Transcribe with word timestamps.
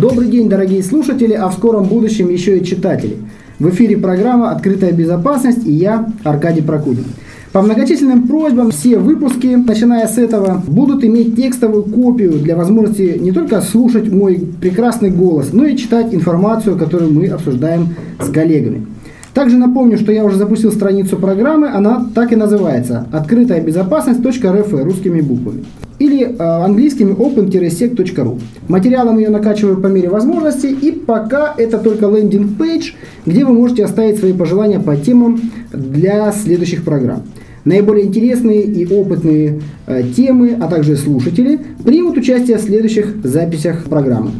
Добрый 0.00 0.28
день, 0.28 0.48
дорогие 0.48 0.80
слушатели, 0.84 1.32
а 1.32 1.48
в 1.48 1.54
скором 1.54 1.86
будущем 1.86 2.28
еще 2.28 2.56
и 2.56 2.64
читатели. 2.64 3.16
В 3.58 3.68
эфире 3.70 3.96
программа 3.96 4.52
«Открытая 4.52 4.92
безопасность» 4.92 5.66
и 5.66 5.72
я, 5.72 6.08
Аркадий 6.22 6.62
Прокудин. 6.62 7.02
По 7.50 7.62
многочисленным 7.62 8.28
просьбам 8.28 8.70
все 8.70 8.98
выпуски, 8.98 9.56
начиная 9.56 10.06
с 10.06 10.16
этого, 10.16 10.62
будут 10.64 11.02
иметь 11.02 11.34
текстовую 11.34 11.82
копию 11.82 12.34
для 12.34 12.54
возможности 12.54 13.18
не 13.18 13.32
только 13.32 13.60
слушать 13.60 14.08
мой 14.12 14.40
прекрасный 14.60 15.10
голос, 15.10 15.48
но 15.52 15.64
и 15.66 15.76
читать 15.76 16.14
информацию, 16.14 16.78
которую 16.78 17.12
мы 17.12 17.26
обсуждаем 17.26 17.96
с 18.20 18.30
коллегами. 18.30 18.86
Также 19.38 19.56
напомню, 19.56 19.98
что 19.98 20.10
я 20.10 20.24
уже 20.24 20.36
запустил 20.36 20.72
страницу 20.72 21.16
программы, 21.16 21.68
она 21.68 22.04
так 22.12 22.32
и 22.32 22.34
называется 22.34 23.06
«Открытая 23.12 23.60
безопасность.рф» 23.60 24.72
русскими 24.72 25.20
буквами 25.20 25.64
или 26.00 26.24
э, 26.24 26.36
английскими 26.36 27.12
open-sec.ru. 27.12 28.40
Материалом 28.66 29.16
ее 29.16 29.28
накачиваю 29.28 29.80
по 29.80 29.86
мере 29.86 30.08
возможности, 30.08 30.66
и 30.66 30.90
пока 30.90 31.54
это 31.56 31.78
только 31.78 32.06
лендинг-пейдж, 32.06 32.94
где 33.26 33.44
вы 33.44 33.52
можете 33.52 33.84
оставить 33.84 34.18
свои 34.18 34.32
пожелания 34.32 34.80
по 34.80 34.96
темам 34.96 35.40
для 35.72 36.32
следующих 36.32 36.82
программ. 36.82 37.22
Наиболее 37.64 38.06
интересные 38.06 38.62
и 38.62 38.92
опытные 38.92 39.60
э, 39.86 40.02
темы, 40.16 40.58
а 40.60 40.66
также 40.66 40.96
слушатели 40.96 41.60
примут 41.84 42.16
участие 42.16 42.58
в 42.58 42.62
следующих 42.62 43.14
записях 43.22 43.84
программы. 43.84 44.32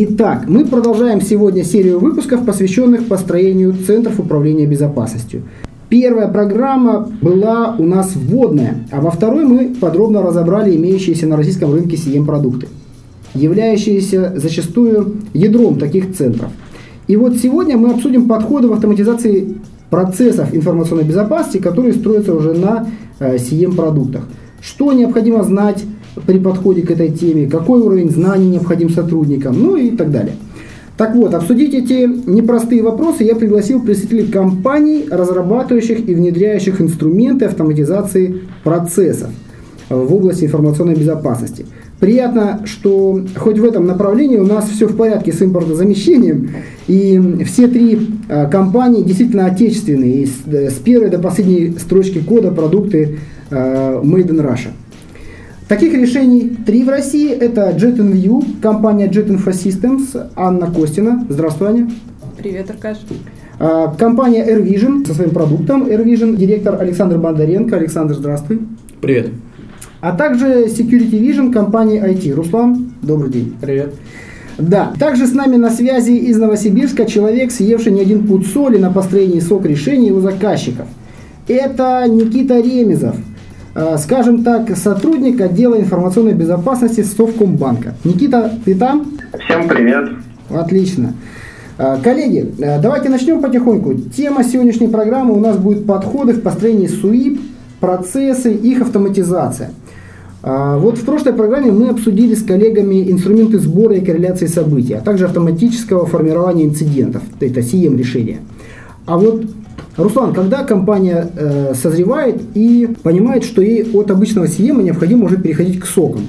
Итак, 0.00 0.44
мы 0.46 0.64
продолжаем 0.64 1.20
сегодня 1.20 1.64
серию 1.64 1.98
выпусков, 1.98 2.46
посвященных 2.46 3.08
построению 3.08 3.74
центров 3.74 4.20
управления 4.20 4.64
безопасностью. 4.64 5.42
Первая 5.88 6.28
программа 6.28 7.10
была 7.20 7.74
у 7.76 7.84
нас 7.84 8.12
вводная, 8.14 8.86
а 8.92 9.00
во 9.00 9.10
второй 9.10 9.44
мы 9.44 9.74
подробно 9.74 10.22
разобрали 10.22 10.76
имеющиеся 10.76 11.26
на 11.26 11.36
российском 11.36 11.74
рынке 11.74 11.96
CM-продукты, 11.96 12.68
являющиеся 13.34 14.34
зачастую 14.36 15.16
ядром 15.34 15.80
таких 15.80 16.14
центров. 16.16 16.50
И 17.08 17.16
вот 17.16 17.36
сегодня 17.38 17.76
мы 17.76 17.90
обсудим 17.90 18.28
подходы 18.28 18.68
в 18.68 18.74
автоматизации 18.74 19.56
процессов 19.90 20.54
информационной 20.54 21.02
безопасности, 21.02 21.58
которые 21.58 21.92
строятся 21.92 22.36
уже 22.36 22.54
на. 22.54 22.86
Э, 23.18 23.36
Что 24.60 24.92
необходимо 24.92 25.42
знать 25.42 25.82
при 26.26 26.38
подходе 26.38 26.82
к 26.82 26.90
этой 26.90 27.10
теме, 27.10 27.48
какой 27.48 27.80
уровень 27.80 28.10
знаний 28.10 28.48
необходим 28.48 28.90
сотрудникам, 28.90 29.56
ну 29.58 29.76
и 29.76 29.90
так 29.90 30.10
далее. 30.10 30.34
Так 30.96 31.14
вот, 31.14 31.32
обсудить 31.32 31.74
эти 31.74 32.08
непростые 32.28 32.82
вопросы 32.82 33.22
я 33.22 33.36
пригласил 33.36 33.80
представителей 33.80 34.26
компаний, 34.26 35.06
разрабатывающих 35.08 36.08
и 36.08 36.14
внедряющих 36.14 36.80
инструменты 36.80 37.44
автоматизации 37.44 38.40
процессов 38.64 39.30
в 39.88 40.12
области 40.12 40.44
информационной 40.44 40.96
безопасности. 40.96 41.66
Приятно, 42.00 42.62
что 42.64 43.20
хоть 43.36 43.58
в 43.58 43.64
этом 43.64 43.86
направлении 43.86 44.38
у 44.38 44.46
нас 44.46 44.68
все 44.68 44.86
в 44.86 44.96
порядке 44.96 45.32
с 45.32 45.40
импортозамещением, 45.40 46.50
и 46.88 47.44
все 47.44 47.68
три 47.68 47.98
а, 48.28 48.46
компании 48.46 49.02
действительно 49.02 49.46
отечественные, 49.46 50.26
с 50.26 50.74
первой 50.84 51.10
до 51.10 51.18
последней 51.18 51.76
строчки 51.78 52.18
кода 52.18 52.50
продукты 52.50 53.18
Made 53.50 54.28
in 54.28 54.42
Russia. 54.42 54.70
Таких 55.68 55.92
решений 55.92 56.56
три 56.64 56.82
в 56.82 56.88
России. 56.88 57.30
Это 57.30 57.70
JetInView, 57.70 58.58
компания 58.62 59.06
Jet 59.06 59.28
Systems, 59.28 60.30
Анна 60.34 60.72
Костина. 60.72 61.26
Здравствуй, 61.28 61.68
Аня. 61.68 61.90
Привет, 62.38 62.70
Аркаш. 62.70 62.98
А, 63.60 63.88
компания 63.88 64.46
AirVision 64.48 65.06
со 65.06 65.12
своим 65.12 65.30
продуктом 65.30 65.84
AirVision, 65.86 66.36
директор 66.36 66.80
Александр 66.80 67.18
Бондаренко. 67.18 67.76
Александр, 67.76 68.14
здравствуй. 68.14 68.60
Привет. 69.02 69.28
А 70.00 70.12
также 70.16 70.64
Security 70.66 71.20
Vision 71.20 71.52
компании 71.52 72.02
IT. 72.02 72.32
Руслан, 72.32 72.94
добрый 73.02 73.30
день. 73.30 73.54
Привет. 73.60 73.94
Да, 74.56 74.94
также 74.98 75.26
с 75.26 75.34
нами 75.34 75.56
на 75.56 75.70
связи 75.70 76.12
из 76.12 76.38
Новосибирска 76.38 77.04
человек, 77.04 77.52
съевший 77.52 77.92
не 77.92 78.00
один 78.00 78.26
пуд 78.26 78.46
соли 78.46 78.78
на 78.78 78.90
построении 78.90 79.40
сок 79.40 79.66
решений 79.66 80.12
у 80.12 80.20
заказчиков. 80.20 80.86
Это 81.46 82.04
Никита 82.08 82.58
Ремезов, 82.58 83.16
скажем 83.98 84.42
так, 84.42 84.76
сотрудник 84.76 85.40
отдела 85.40 85.78
информационной 85.78 86.34
безопасности 86.34 87.02
Совкомбанка. 87.02 87.94
Никита, 88.04 88.52
ты 88.64 88.74
там? 88.74 89.06
Всем 89.44 89.68
привет. 89.68 90.10
Отлично. 90.50 91.14
Э, 91.78 91.96
коллеги, 92.02 92.52
э, 92.58 92.80
давайте 92.80 93.08
начнем 93.08 93.40
потихоньку. 93.40 93.94
Тема 93.94 94.42
сегодняшней 94.42 94.88
программы 94.88 95.34
у 95.34 95.40
нас 95.40 95.56
будет 95.58 95.86
подходы 95.86 96.32
в 96.32 96.42
построении 96.42 96.88
СУИП, 96.88 97.40
процессы, 97.80 98.52
их 98.52 98.82
автоматизация. 98.82 99.70
Вот 100.40 100.98
в 100.98 101.04
прошлой 101.04 101.32
программе 101.32 101.72
мы 101.72 101.88
обсудили 101.88 102.34
с 102.34 102.44
коллегами 102.44 103.10
инструменты 103.10 103.58
сбора 103.58 103.96
и 103.96 104.04
корреляции 104.04 104.46
событий, 104.46 104.94
а 104.94 105.00
также 105.00 105.24
автоматического 105.24 106.06
формирования 106.06 106.64
инцидентов, 106.64 107.22
это 107.40 107.58
CM 107.58 107.98
решения. 107.98 108.38
А 109.04 109.18
вот 109.18 109.44
Руслан, 109.98 110.32
когда 110.32 110.62
компания 110.62 111.28
э, 111.34 111.74
созревает 111.74 112.40
и 112.54 112.88
понимает, 113.02 113.42
что 113.42 113.60
ей 113.60 113.84
от 113.92 114.12
обычного 114.12 114.44
CM 114.44 114.80
необходимо 114.80 115.24
уже 115.24 115.36
переходить 115.36 115.80
к 115.80 115.86
сокам? 115.86 116.22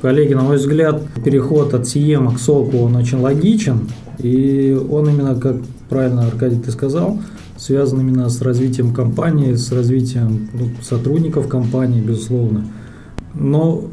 Коллеги, 0.00 0.32
на 0.32 0.42
мой 0.42 0.56
взгляд, 0.56 1.02
переход 1.22 1.74
от 1.74 1.82
CM 1.82 2.34
к 2.34 2.38
соку, 2.38 2.78
он 2.78 2.96
очень 2.96 3.18
логичен. 3.18 3.90
И 4.18 4.74
он 4.90 5.10
именно, 5.10 5.34
как 5.34 5.56
правильно, 5.90 6.26
Аркадий, 6.26 6.58
ты 6.58 6.70
сказал, 6.70 7.18
связан 7.58 8.00
именно 8.00 8.30
с 8.30 8.40
развитием 8.40 8.94
компании, 8.94 9.52
с 9.52 9.70
развитием 9.70 10.48
ну, 10.54 10.70
сотрудников 10.82 11.46
компании, 11.46 12.00
безусловно. 12.00 12.64
Но 13.34 13.84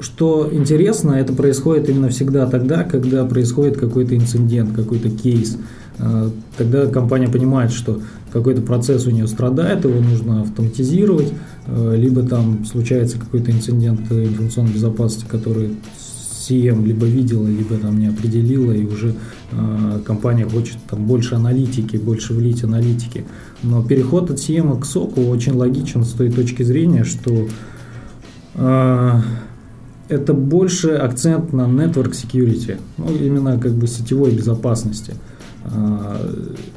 что 0.00 0.50
интересно, 0.52 1.12
это 1.12 1.32
происходит 1.32 1.88
именно 1.88 2.10
всегда 2.10 2.46
тогда, 2.46 2.84
когда 2.84 3.24
происходит 3.24 3.78
какой-то 3.78 4.14
инцидент, 4.14 4.74
какой-то 4.74 5.08
кейс. 5.08 5.56
Э, 5.98 6.30
тогда 6.56 6.86
компания 6.86 7.28
понимает, 7.28 7.72
что 7.72 8.00
какой-то 8.32 8.62
процесс 8.62 9.06
у 9.06 9.10
нее 9.10 9.28
страдает, 9.28 9.84
его 9.84 10.00
нужно 10.00 10.42
автоматизировать, 10.42 11.32
э, 11.66 11.94
либо 11.96 12.22
там 12.22 12.64
случается 12.64 13.18
какой-то 13.18 13.50
инцидент 13.50 14.10
информационной 14.10 14.72
безопасности, 14.72 15.26
который 15.28 15.76
CM 16.48 16.84
либо 16.84 17.06
видела, 17.06 17.46
либо 17.46 17.76
там 17.76 17.98
не 17.98 18.06
определила, 18.06 18.72
и 18.72 18.84
уже 18.84 19.14
э, 19.52 20.00
компания 20.04 20.44
хочет 20.44 20.76
там 20.90 21.06
больше 21.06 21.36
аналитики, 21.36 21.96
больше 21.96 22.34
влить 22.34 22.64
аналитики. 22.64 23.24
Но 23.62 23.82
переход 23.82 24.30
от 24.30 24.38
CM 24.38 24.78
к 24.78 24.84
SOC 24.84 25.28
очень 25.28 25.52
логичен 25.52 26.04
с 26.04 26.10
той 26.10 26.30
точки 26.30 26.62
зрения, 26.62 27.04
что 27.04 27.48
э, 28.54 29.20
это 30.08 30.34
больше 30.34 30.90
акцент 30.90 31.52
на 31.52 31.62
network 31.62 32.12
security, 32.12 32.78
ну, 32.98 33.14
именно 33.14 33.58
как 33.58 33.72
бы 33.72 33.86
сетевой 33.86 34.32
безопасности. 34.32 35.12
Э, 35.12 35.14
а, 35.14 35.33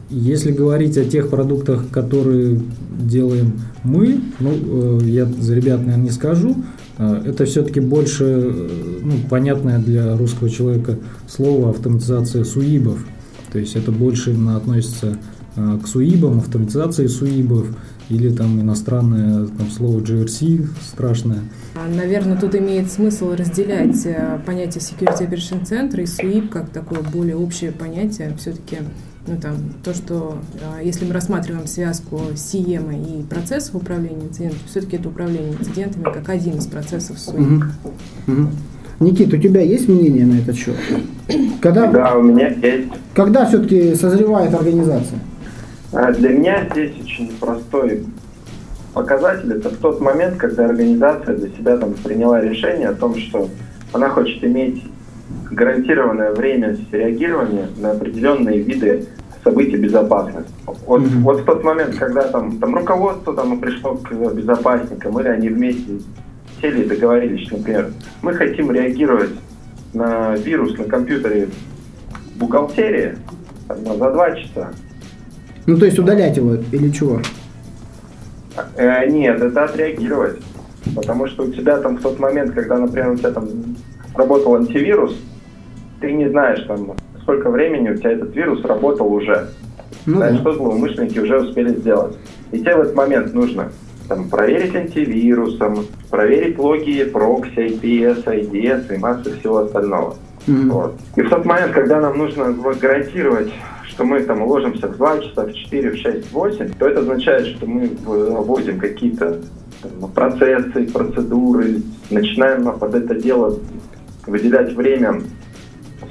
если 0.10 0.52
говорить 0.52 0.98
о 0.98 1.06
тех 1.06 1.30
продуктах, 1.30 1.90
которые 1.90 2.62
делаем 2.98 3.60
мы, 3.84 4.20
ну, 4.40 5.00
э, 5.02 5.06
я 5.06 5.26
за 5.26 5.56
ребят, 5.56 5.80
наверное, 5.80 6.06
не 6.06 6.12
скажу, 6.12 6.56
а, 6.98 7.22
это 7.24 7.46
все-таки 7.46 7.80
больше 7.80 8.24
э, 8.24 8.70
ну, 9.04 9.14
понятное 9.30 9.80
для 9.80 10.18
русского 10.18 10.50
человека 10.50 10.98
слово 11.28 11.70
автоматизация 11.70 12.44
суибов. 12.44 13.06
То 13.52 13.60
есть 13.60 13.76
это 13.76 13.92
больше 13.92 14.32
именно 14.32 14.58
относится 14.58 15.18
а, 15.18 15.18
к 15.84 15.88
суибам, 15.88 16.40
автоматизации 16.40 17.08
суибов, 17.08 17.68
или 18.10 18.30
там 18.30 18.62
иностранное 18.62 19.48
там, 19.48 19.70
слово 19.70 20.00
GRC 20.00 20.66
страшное. 20.82 21.42
Наверное, 21.96 22.38
тут 22.38 22.56
имеет 22.56 22.92
смысл 22.92 23.34
разделять 23.34 24.06
э, 24.06 24.40
понятие 24.46 24.82
Security 24.82 25.30
Operation 25.30 25.64
Center 25.64 26.02
и 26.02 26.06
SWIP 26.06 26.50
как 26.50 26.70
такое 26.70 27.02
более 27.02 27.36
общее 27.36 27.72
понятие. 27.72 28.34
Все-таки 28.40 28.78
ну, 29.28 29.36
там, 29.38 29.56
то, 29.84 29.94
что 29.94 30.38
э, 30.54 30.86
если 30.86 31.06
мы 31.06 31.14
рассматриваем 31.14 31.68
связку 31.68 32.22
CM 32.34 33.20
и 33.20 33.24
процессов 33.24 33.76
управления 33.76 34.26
инцидентами, 34.28 34.62
все-таки 34.68 34.96
это 34.96 35.10
управление 35.10 35.54
инцидентами 35.60 36.04
как 36.04 36.30
один 36.30 36.58
из 36.58 36.66
процессов. 36.66 37.18
Угу. 37.28 37.64
Угу. 38.28 38.48
Никит, 39.02 39.34
у 39.34 39.38
тебя 39.38 39.62
есть 39.62 39.88
мнение 39.88 40.26
на 40.26 40.40
этот 40.40 40.56
счет? 40.56 40.76
Когда, 41.62 41.92
да, 41.92 42.16
у 42.16 42.24
меня 42.24 42.48
есть. 42.48 42.88
Когда 43.14 43.46
все-таки 43.46 43.94
созревает 43.96 44.54
организация? 44.54 45.20
А 45.94 46.12
для 46.12 46.30
меня 46.30 46.68
здесь 46.72 46.92
очень 47.02 47.32
простой 47.38 48.06
показатель. 48.94 49.54
Это 49.54 49.70
в 49.70 49.78
тот 49.78 50.02
момент, 50.02 50.38
когда 50.38 50.66
организация 50.66 51.36
для 51.36 51.50
себя 51.50 51.78
там 51.78 51.94
приняла 51.94 52.42
решение 52.42 52.90
о 52.90 52.96
том, 52.96 53.16
что 53.16 53.50
она 53.94 54.10
хочет 54.10 54.44
иметь 54.44 54.84
гарантированное 55.52 56.32
время 56.32 56.78
реагирования 56.92 57.68
на 57.78 57.92
определенные 57.92 58.62
виды 58.62 59.06
событий 59.44 59.78
безопасности. 59.78 60.52
Вот, 60.66 61.02
mm-hmm. 61.02 61.20
вот 61.22 61.42
в 61.42 61.46
тот 61.46 61.64
момент, 61.64 61.96
когда 61.96 62.24
там, 62.24 62.58
там 62.58 62.76
руководство 62.76 63.34
там, 63.34 63.60
пришло 63.60 63.96
к 63.96 64.12
безопасникам, 64.34 65.20
или 65.20 65.28
они 65.30 65.50
вместе 65.50 66.00
сели 66.62 66.84
и 66.84 66.88
договорились, 66.88 67.48
что, 67.48 67.58
например, 67.58 67.92
мы 68.22 68.34
хотим 68.34 68.72
реагировать 68.72 69.32
на 69.94 70.36
вирус 70.36 70.78
на 70.78 70.86
компьютере 70.86 71.50
бухгалтерии 72.36 73.18
там, 73.68 73.86
за 73.86 74.12
два 74.12 74.36
часа, 74.36 74.72
ну, 75.68 75.78
то 75.78 75.86
есть 75.86 76.00
удалять 76.00 76.38
его 76.38 76.56
или 76.72 76.90
чего? 76.92 77.22
Э, 78.78 79.06
нет, 79.08 79.42
это 79.42 79.66
отреагировать. 79.66 80.40
Потому 80.96 81.28
что 81.28 81.44
у 81.44 81.52
тебя 81.52 81.78
там 81.78 81.98
в 81.98 82.02
тот 82.02 82.20
момент, 82.20 82.54
когда, 82.54 82.78
например, 82.78 83.12
у 83.12 83.18
тебя 83.18 83.32
там 83.32 83.48
работал 84.16 84.56
антивирус, 84.56 85.16
ты 86.00 86.14
не 86.14 86.30
знаешь, 86.30 86.64
там, 86.68 86.94
сколько 87.22 87.50
времени 87.50 87.90
у 87.90 87.98
тебя 87.98 88.12
этот 88.12 88.34
вирус 88.34 88.64
работал 88.64 89.12
уже. 89.12 89.50
Ну, 90.06 90.20
да, 90.20 90.32
да. 90.32 90.38
Что 90.38 90.54
злоумышленники 90.54 91.20
уже 91.20 91.42
успели 91.42 91.74
сделать. 91.76 92.16
И 92.54 92.60
тебе 92.60 92.76
в 92.76 92.82
этот 92.82 92.96
момент 92.96 93.34
нужно 93.34 93.70
там, 94.08 94.30
проверить 94.30 94.74
антивирусом, 94.74 95.86
проверить 96.10 96.58
логи 96.58 97.04
прокси, 97.04 97.74
IPS, 97.74 98.24
IDS 98.24 98.96
и 98.96 98.98
массы 98.98 99.38
всего 99.38 99.58
остального. 99.58 100.16
Mm-hmm. 100.48 100.70
Вот. 100.70 100.96
И 101.18 101.22
в 101.22 101.30
тот 101.30 101.44
момент, 101.44 101.74
когда 101.74 102.00
нам 102.00 102.18
нужно 102.18 102.54
гарантировать 102.54 103.52
что 103.88 104.04
мы 104.04 104.22
там 104.22 104.42
уложимся 104.42 104.88
в 104.88 104.98
2 104.98 105.20
часа, 105.20 105.46
в 105.46 105.54
4, 105.54 105.92
в 105.92 105.98
6, 105.98 106.28
в 106.28 106.34
8, 106.34 106.74
то 106.78 106.88
это 106.88 107.00
означает, 107.00 107.48
что 107.48 107.66
мы 107.66 107.90
вводим 108.06 108.80
какие-то 108.80 109.42
процессы, 110.14 110.86
процедуры, 110.92 111.82
начинаем 112.10 112.66
под 112.78 112.96
это 112.96 113.16
дело 113.16 113.58
выделять 114.26 114.74
время 114.74 115.22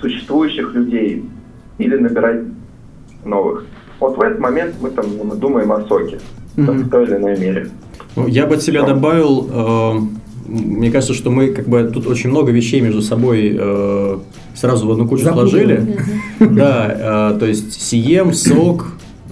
существующих 0.01 0.75
людей 0.75 1.25
или 1.79 1.97
набирать 1.97 2.43
новых. 3.25 3.67
Вот 4.01 4.17
в 4.17 4.21
этот 4.21 4.41
момент 4.41 4.77
мы 4.81 4.91
там 4.91 5.07
думаем 5.39 5.73
о 5.73 5.83
соке 5.83 6.19
mm-hmm. 6.57 6.73
в 6.73 6.91
той 6.91 7.05
или 7.05 7.17
иной 7.17 7.39
мере. 7.39 7.71
Ну, 8.15 8.27
я 8.27 8.47
бы 8.47 8.55
от 8.55 8.63
себя 8.63 8.83
добавил, 8.83 9.49
э, 9.53 10.26
мне 10.49 10.91
кажется, 10.91 11.15
что 11.15 11.31
мы 11.31 11.49
как 11.49 11.69
бы 11.69 11.91
тут 11.93 12.07
очень 12.07 12.31
много 12.31 12.53
вещей 12.53 12.81
между 12.81 13.03
собой 13.03 13.57
э, 13.59 14.19
сразу 14.55 14.87
в 14.87 14.93
одну 14.93 15.07
кучу 15.07 15.25
Запутали. 15.25 15.49
сложили. 15.49 15.99
Да, 16.57 17.33
э, 17.35 17.39
то 17.39 17.47
есть 17.47 17.79
CM, 17.79 18.31
SOC, 18.31 18.83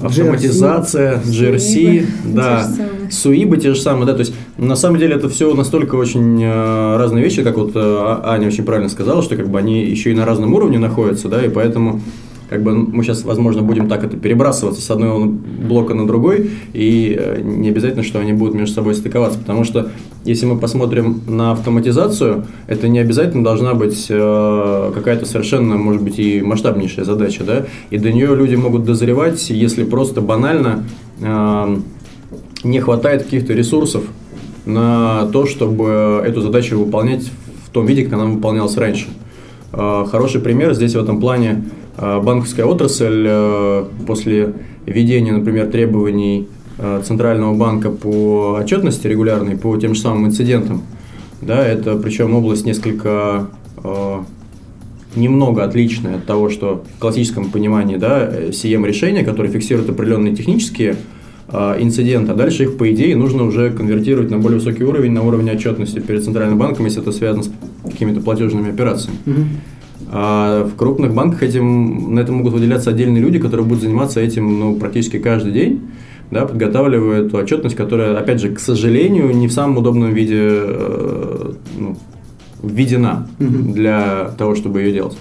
автоматизация, 0.01 1.21
GRC, 1.25 2.07
да, 2.25 2.69
суибы 3.11 3.57
те 3.59 3.75
же 3.75 3.81
самые, 3.81 4.07
да, 4.07 4.13
то 4.15 4.21
есть 4.21 4.35
на 4.59 4.77
самом 4.77 4.99
деле 4.99 5.15
это 5.15 5.29
все 5.29 5.53
настолько 5.55 5.95
очень 5.97 6.43
э, 6.43 6.97
разные 6.97 7.23
вещи, 7.23 7.43
как 7.43 7.57
вот 7.57 7.73
э, 7.75 8.21
Аня 8.25 8.49
очень 8.49 8.65
правильно 8.65 8.89
сказала, 8.89 9.23
что 9.23 9.37
как 9.37 9.49
бы 9.49 9.59
они 9.59 9.85
еще 9.85 10.11
и 10.11 10.15
на 10.15 10.25
разном 10.25 10.55
уровне 10.55 10.79
находятся, 10.79 11.29
да, 11.29 11.45
и 11.45 11.49
поэтому 11.49 12.01
как 12.49 12.63
бы 12.63 12.75
мы 12.75 13.03
сейчас, 13.03 13.25
возможно, 13.25 13.63
будем 13.63 13.89
так 13.89 14.05
это 14.05 14.17
перебрасываться 14.17 14.83
с 14.83 14.91
одного 14.91 15.25
блока 15.25 15.95
на 15.95 16.07
другой, 16.07 16.51
и 16.73 17.17
э, 17.19 17.41
не 17.43 17.69
обязательно, 17.69 18.03
что 18.03 18.21
они 18.21 18.33
будут 18.33 18.55
между 18.55 18.75
собой 18.75 18.95
стыковаться, 18.95 19.39
потому 19.39 19.65
что 19.65 19.91
если 20.25 20.47
мы 20.47 20.59
посмотрим 20.59 21.23
на 21.27 21.53
автоматизацию, 21.53 22.47
это 22.67 22.89
не 22.89 22.99
обязательно 22.99 23.45
должна 23.45 23.75
быть 23.75 24.07
э, 24.09 24.93
какая-то 24.95 25.27
совершенно, 25.27 25.77
может 25.77 26.03
быть, 26.03 26.19
и 26.19 26.43
масштабнейшая 26.43 27.05
задача, 27.05 27.45
да, 27.45 27.67
и 27.91 27.99
до 27.99 28.13
нее 28.13 28.35
люди 28.35 28.55
могут 28.57 28.85
дозревать, 28.85 29.51
если 29.51 29.85
просто 29.85 30.21
банально 30.21 30.85
э, 31.21 31.77
не 32.63 32.81
хватает 32.81 33.25
каких-то 33.25 33.55
ресурсов 33.55 34.05
на 34.67 35.29
то, 35.33 35.47
чтобы 35.47 36.23
эту 36.25 36.41
задачу 36.41 36.79
выполнять 36.79 37.31
в 37.67 37.71
том 37.71 37.87
виде, 37.87 38.05
как 38.05 38.15
она 38.15 38.25
выполнялась 38.27 38.77
раньше. 38.77 39.07
Хороший 39.73 40.41
пример 40.41 40.73
здесь 40.73 40.95
в 40.95 40.99
этом 40.99 41.21
плане 41.21 41.65
банковская 41.97 42.65
отрасль 42.65 43.87
после 44.07 44.55
введения, 44.87 45.33
например, 45.33 45.71
требований 45.71 46.49
Э, 46.77 47.01
Центрального 47.05 47.55
банка 47.55 47.91
по 47.91 48.59
отчетности 48.61 49.07
регулярной, 49.07 49.57
по 49.57 49.77
тем 49.77 49.95
же 49.95 50.01
самым 50.01 50.27
инцидентам. 50.27 50.83
Да, 51.41 51.65
это 51.65 51.97
причем 51.97 52.35
область 52.35 52.67
несколько 52.67 53.49
э, 53.83 54.17
немного 55.15 55.63
отличная 55.63 56.17
от 56.17 56.27
того, 56.27 56.51
что 56.51 56.85
в 56.97 56.99
классическом 56.99 57.51
понимании 57.51 57.97
да, 57.97 58.29
CM 58.49 58.85
решения, 58.87 59.23
которые 59.23 59.53
фиксируют 59.53 59.89
определенные 59.89 60.35
технические 60.35 60.97
э, 61.49 61.77
инциденты, 61.79 62.33
а 62.33 62.35
дальше 62.35 62.65
их, 62.65 62.77
по 62.77 62.93
идее, 62.93 63.15
нужно 63.15 63.45
уже 63.45 63.71
конвертировать 63.71 64.31
на 64.31 64.39
более 64.39 64.59
высокий 64.59 64.83
уровень, 64.83 65.13
на 65.13 65.23
уровень 65.23 65.51
отчетности 65.51 66.01
перед 66.01 66.25
Центральным 66.25 66.59
банком, 66.59 66.87
если 66.87 67.01
это 67.01 67.13
связано 67.13 67.45
с 67.45 67.51
какими-то 67.85 68.21
платежными 68.21 68.71
операциями. 68.71 69.19
Угу. 69.27 69.45
А 70.11 70.65
в 70.65 70.77
крупных 70.77 71.15
банках 71.15 71.43
этим, 71.43 72.15
на 72.15 72.21
это 72.21 72.33
могут 72.33 72.53
выделяться 72.53 72.91
отдельные 72.91 73.23
люди, 73.23 73.39
которые 73.39 73.67
будут 73.67 73.83
заниматься 73.83 74.21
этим 74.21 74.59
ну, 74.59 74.77
практически 74.77 75.19
каждый 75.19 75.53
день 75.53 75.81
да, 76.31 76.47
подготавливают 76.47 77.29
эту 77.29 77.39
отчетность, 77.39 77.77
которая, 77.77 78.17
опять 78.19 78.41
же, 78.41 78.51
к 78.51 78.59
сожалению, 78.59 79.35
не 79.35 79.49
в 79.49 79.53
самом 79.53 79.79
удобном 79.79 80.13
виде 80.13 80.41
э, 80.41 81.53
ну, 81.79 81.97
введена 82.63 83.29
для 83.39 84.33
того, 84.37 84.55
чтобы 84.55 84.83
ее 84.83 84.93
делать. 84.93 85.17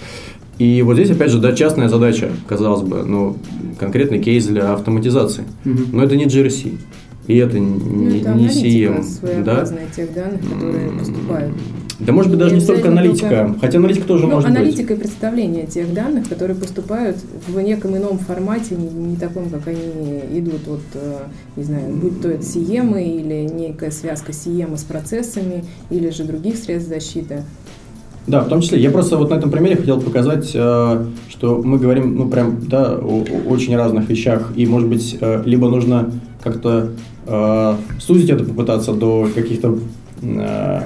И 0.58 0.82
вот 0.82 0.94
здесь, 0.94 1.10
опять 1.10 1.30
же, 1.30 1.38
да, 1.38 1.52
частная 1.52 1.88
задача, 1.88 2.30
казалось 2.48 2.82
бы, 2.82 3.02
но 3.02 3.36
конкретный 3.78 4.20
кейс 4.20 4.46
для 4.46 4.72
автоматизации. 4.72 5.44
Но 5.64 6.02
это 6.02 6.16
не 6.16 6.26
GRC. 6.26 6.78
И 7.26 7.36
это 7.38 7.56
ну, 7.56 8.10
не, 8.10 8.20
это 8.20 8.34
не 8.34 8.48
CM. 8.48 9.44
Да? 9.44 9.66
тех 9.96 10.12
данных, 10.12 10.40
которые 10.42 10.90
поступают. 10.90 11.52
Да 12.00 12.12
может 12.12 12.30
быть 12.30 12.40
даже 12.40 12.54
не 12.54 12.60
столько 12.60 12.88
аналитика, 12.88 13.28
только... 13.28 13.60
хотя 13.60 13.78
аналитика 13.78 14.06
тоже 14.06 14.26
ну, 14.26 14.34
может 14.34 14.50
аналитика 14.50 14.94
быть. 14.94 14.98
и 14.98 15.02
представление 15.02 15.66
тех 15.66 15.92
данных, 15.94 16.28
которые 16.28 16.56
поступают 16.56 17.16
в 17.46 17.60
неком 17.60 17.96
ином 17.96 18.18
формате, 18.18 18.74
не, 18.74 18.88
не 18.88 19.16
таком, 19.16 19.48
как 19.48 19.68
они 19.68 20.20
идут, 20.32 20.66
вот, 20.66 20.82
э, 20.94 21.18
не 21.56 21.62
знаю, 21.62 21.94
будь 21.94 22.20
то 22.20 22.28
это 22.28 22.42
CM 22.42 23.00
или 23.00 23.48
некая 23.48 23.92
связка 23.92 24.32
CM 24.32 24.76
с 24.76 24.82
процессами, 24.82 25.64
или 25.90 26.10
же 26.10 26.24
других 26.24 26.56
средств 26.56 26.88
защиты. 26.88 27.44
Да, 28.26 28.40
в 28.40 28.48
том 28.48 28.60
числе. 28.60 28.80
Я 28.80 28.90
просто 28.90 29.16
вот 29.16 29.30
на 29.30 29.34
этом 29.34 29.50
примере 29.50 29.76
хотел 29.76 30.00
показать, 30.00 30.50
э, 30.52 31.04
что 31.28 31.62
мы 31.62 31.78
говорим, 31.78 32.16
ну, 32.16 32.28
прям, 32.28 32.66
да, 32.66 32.94
о, 32.94 33.24
очень 33.46 33.76
разных 33.76 34.08
вещах, 34.08 34.52
и, 34.56 34.66
может 34.66 34.88
быть, 34.88 35.16
э, 35.20 35.42
либо 35.44 35.68
нужно 35.68 36.10
как-то 36.42 36.90
сузить 38.00 38.28
это, 38.28 38.44
попытаться 38.44 38.92
до 38.92 39.30
каких-то 39.34 39.78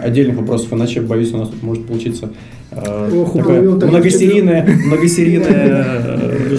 отдельных 0.03 0.37
вопросов, 0.37 0.73
иначе, 0.73 1.01
боюсь, 1.01 1.33
у 1.33 1.39
нас 1.39 1.49
тут 1.49 1.63
может 1.63 1.87
получиться 1.87 2.31
э, 2.71 3.11
Ох, 3.15 3.33
такая 3.33 3.63
многосерийная, 3.63 4.67
многосерийная 4.87 6.03
э, 6.05 6.57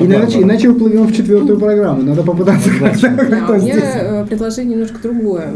Иначе, 0.00 0.42
иначе 0.42 0.68
уплывем 0.68 1.06
в 1.06 1.16
четвертую 1.16 1.58
программу, 1.58 2.02
надо 2.02 2.22
попытаться 2.22 2.70
У 2.70 2.82
меня 2.82 4.24
предложение 4.28 4.74
немножко 4.74 4.98
другое. 5.02 5.48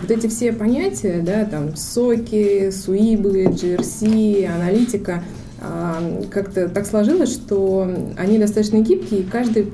Вот 0.00 0.10
эти 0.10 0.26
все 0.28 0.52
понятия, 0.52 1.22
да, 1.24 1.44
там, 1.44 1.76
соки, 1.76 2.70
суибы, 2.70 3.44
GRC, 3.44 4.46
аналитика– 4.46 5.22
как-то 6.30 6.68
так 6.68 6.86
сложилось, 6.86 7.32
что 7.32 7.90
они 8.18 8.38
достаточно 8.38 8.80
гибкие, 8.80 9.20
и 9.20 9.24
каждый 9.24 9.66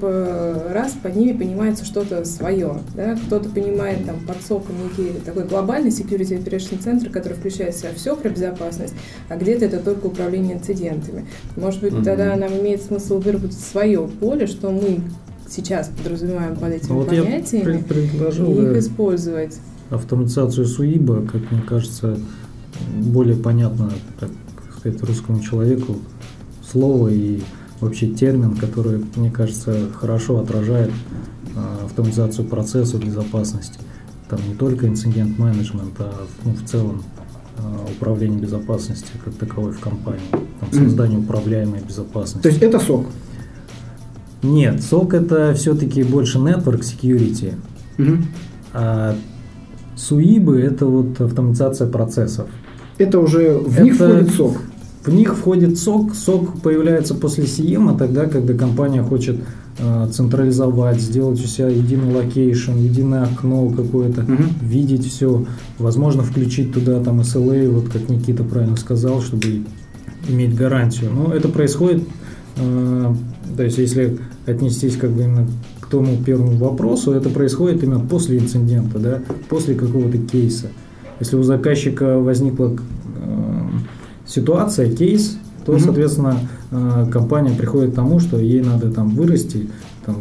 раз 0.72 0.92
под 0.92 1.16
ними 1.16 1.36
понимается 1.36 1.84
что-то 1.84 2.24
свое. 2.24 2.78
Да? 2.94 3.16
Кто-то 3.26 3.48
понимает 3.48 4.06
там, 4.06 4.20
под 4.20 4.40
соком 4.42 4.76
некий 4.82 5.18
такой 5.20 5.44
глобальный 5.44 5.90
security 5.90 6.42
operation 6.42 6.80
центр, 6.80 7.10
который 7.10 7.34
включает 7.34 7.74
в 7.74 7.78
себя 7.78 7.90
все 7.96 8.14
про 8.16 8.28
безопасность, 8.28 8.94
а 9.28 9.36
где-то 9.36 9.64
это 9.64 9.80
только 9.80 10.06
управление 10.06 10.56
инцидентами. 10.56 11.26
Может 11.56 11.80
быть, 11.80 11.94
mm-hmm. 11.94 12.04
тогда 12.04 12.36
нам 12.36 12.52
имеет 12.60 12.82
смысл 12.82 13.18
выработать 13.18 13.58
свое 13.58 14.08
поле, 14.20 14.46
что 14.46 14.70
мы 14.70 15.00
сейчас 15.50 15.88
подразумеваем 15.88 16.56
под 16.56 16.70
этими 16.70 16.92
вот 16.92 17.08
понятиями, 17.08 17.72
я 17.72 17.78
предложил, 17.82 18.56
и 18.56 18.62
их 18.62 18.72
да, 18.72 18.78
использовать. 18.78 19.56
Автоматизацию 19.90 20.64
СУИБа, 20.64 21.26
как 21.30 21.50
мне 21.50 21.60
кажется, 21.60 22.18
более 22.98 23.36
понятно, 23.36 23.90
так 24.18 24.30
сказать, 24.82 25.02
русскому 25.02 25.40
человеку 25.40 25.96
слово 26.68 27.08
и 27.08 27.40
вообще 27.80 28.08
термин, 28.08 28.56
который, 28.56 29.04
мне 29.16 29.30
кажется, 29.30 29.88
хорошо 29.94 30.40
отражает 30.40 30.90
а, 31.56 31.84
автоматизацию 31.84 32.46
процесса 32.46 32.98
безопасности. 32.98 33.78
Там 34.28 34.40
не 34.48 34.54
только 34.54 34.88
инцидент 34.88 35.38
менеджмент, 35.38 35.94
а 35.98 36.12
ну, 36.44 36.52
в 36.52 36.68
целом 36.68 37.02
а, 37.58 37.86
управление 37.96 38.40
безопасностью 38.40 39.20
как 39.24 39.34
таковой 39.34 39.72
в 39.72 39.78
компании, 39.78 40.20
там, 40.30 40.72
создание 40.72 41.18
управляемой 41.18 41.80
безопасности. 41.80 42.42
То 42.42 42.48
есть 42.48 42.62
это 42.62 42.80
сок? 42.80 43.06
Нет, 44.42 44.82
сок 44.82 45.14
это 45.14 45.54
все-таки 45.54 46.02
больше 46.02 46.38
network 46.38 46.80
security. 46.80 47.54
Угу. 47.98 48.16
А 48.74 49.14
СУИБы 49.94 50.60
это 50.60 50.86
вот 50.86 51.20
автоматизация 51.20 51.88
процессов. 51.88 52.48
Это 52.98 53.20
уже 53.20 53.58
в 53.58 53.74
это, 53.74 53.82
них 53.84 53.94
входит 53.94 54.30
SOC. 54.30 54.56
В 55.04 55.12
них 55.12 55.36
входит 55.36 55.78
SOC. 55.78 56.14
SOC 56.14 56.60
появляется 56.60 57.14
после 57.14 57.44
CM, 57.44 57.98
тогда, 57.98 58.26
когда 58.26 58.54
компания 58.54 59.02
хочет 59.02 59.36
э, 59.78 60.08
централизовать, 60.12 61.00
сделать 61.00 61.42
у 61.42 61.46
себя 61.46 61.68
единый 61.68 62.14
location, 62.14 62.76
единое 62.76 63.24
окно 63.24 63.68
какое-то, 63.70 64.22
угу. 64.22 64.44
видеть 64.60 65.10
все. 65.10 65.44
Возможно, 65.78 66.22
включить 66.22 66.72
туда 66.72 67.02
там 67.02 67.20
SLA, 67.20 67.68
вот 67.68 67.88
как 67.88 68.08
Никита 68.08 68.44
правильно 68.44 68.76
сказал, 68.76 69.20
чтобы 69.20 69.64
иметь 70.28 70.54
гарантию. 70.54 71.10
Но 71.10 71.34
это 71.34 71.48
происходит, 71.48 72.04
э, 72.56 73.14
то 73.56 73.62
есть 73.64 73.78
если 73.78 74.18
отнестись 74.46 74.96
как 74.96 75.10
бы 75.10 75.22
именно 75.24 75.48
к 75.80 75.88
тому 75.88 76.16
первому 76.24 76.56
вопросу, 76.58 77.10
это 77.10 77.28
происходит 77.28 77.82
именно 77.82 77.98
после 77.98 78.38
инцидента, 78.38 79.00
да, 79.00 79.20
после 79.48 79.74
какого-то 79.74 80.18
кейса. 80.18 80.68
Если 81.18 81.36
у 81.36 81.42
заказчика 81.42 82.18
возникла 82.20 82.76
ситуация, 84.26 84.94
кейс, 84.94 85.36
то, 85.64 85.74
mm-hmm. 85.74 85.80
соответственно, 85.80 86.36
э, 86.70 87.06
компания 87.10 87.54
приходит 87.56 87.92
к 87.92 87.94
тому, 87.94 88.18
что 88.18 88.38
ей 88.38 88.62
надо 88.62 88.90
там 88.90 89.10
вырасти, 89.10 89.68
там, 90.04 90.16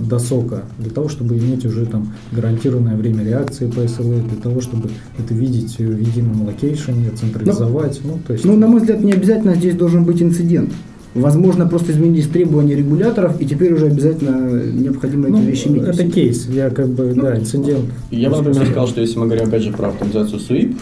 до 0.00 0.18
SOC 0.18 0.44
а, 0.44 0.62
для 0.78 0.90
того, 0.90 1.08
чтобы 1.08 1.36
иметь 1.36 1.64
уже 1.66 1.86
там 1.86 2.14
гарантированное 2.32 2.96
время 2.96 3.24
реакции 3.24 3.70
по 3.70 3.80
SLA, 3.80 4.26
для 4.26 4.40
того, 4.40 4.60
чтобы 4.60 4.88
это 5.18 5.34
видеть 5.34 5.78
в 5.78 5.98
едином 5.98 6.46
location 6.46 6.97
е, 6.97 7.10
централизовать. 7.10 8.00
Ну, 8.04 8.18
то 8.26 8.32
есть... 8.32 8.44
ну, 8.44 8.56
на 8.56 8.66
мой 8.66 8.80
взгляд, 8.80 9.02
не 9.02 9.12
обязательно 9.12 9.54
здесь 9.54 9.74
должен 9.74 10.04
быть 10.04 10.22
инцидент. 10.22 10.72
Возможно, 11.14 11.66
просто 11.66 11.92
изменились 11.92 12.28
требования 12.28 12.74
регуляторов, 12.74 13.40
и 13.40 13.46
теперь 13.46 13.72
уже 13.72 13.86
обязательно 13.86 14.62
необходимо 14.62 15.28
ну, 15.28 15.38
эти 15.38 15.46
вещи 15.46 15.68
иметь. 15.68 15.82
Это 15.82 16.08
кейс, 16.08 16.46
я 16.48 16.70
как 16.70 16.88
бы, 16.88 17.12
ну, 17.14 17.22
да, 17.22 17.38
инцидент. 17.38 17.86
Я 18.10 18.30
бы, 18.30 18.36
например, 18.36 18.66
сказал, 18.66 18.88
что 18.88 19.00
если 19.00 19.18
мы 19.18 19.26
говорим, 19.26 19.48
опять 19.48 19.62
же, 19.62 19.72
про 19.72 19.88
автоматизацию 19.88 20.40
SWIP, 20.40 20.76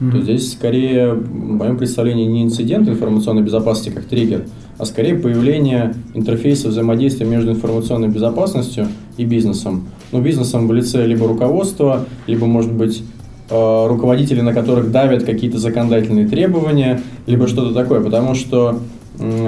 mm-hmm. 0.00 0.10
то 0.10 0.22
здесь 0.22 0.52
скорее, 0.52 1.12
в 1.12 1.34
моем 1.34 1.76
представлении, 1.76 2.26
не 2.26 2.42
инцидент 2.42 2.88
информационной 2.88 3.42
безопасности 3.42 3.90
как 3.90 4.04
триггер, 4.04 4.44
а 4.78 4.84
скорее 4.84 5.16
появление 5.16 5.94
интерфейса 6.14 6.68
взаимодействия 6.68 7.26
между 7.26 7.52
информационной 7.52 8.08
безопасностью 8.08 8.88
и 9.16 9.24
бизнесом. 9.24 9.86
Ну, 10.12 10.20
бизнесом 10.20 10.66
в 10.66 10.72
лице 10.72 11.06
либо 11.06 11.28
руководства, 11.28 12.06
либо, 12.26 12.46
может 12.46 12.72
быть, 12.72 13.02
э, 13.50 13.86
руководители, 13.86 14.40
на 14.40 14.52
которых 14.52 14.90
давят 14.90 15.24
какие-то 15.24 15.58
законодательные 15.58 16.28
требования, 16.28 17.00
либо 17.26 17.46
что-то 17.46 17.72
такое, 17.72 18.00
потому 18.00 18.34
что 18.34 18.80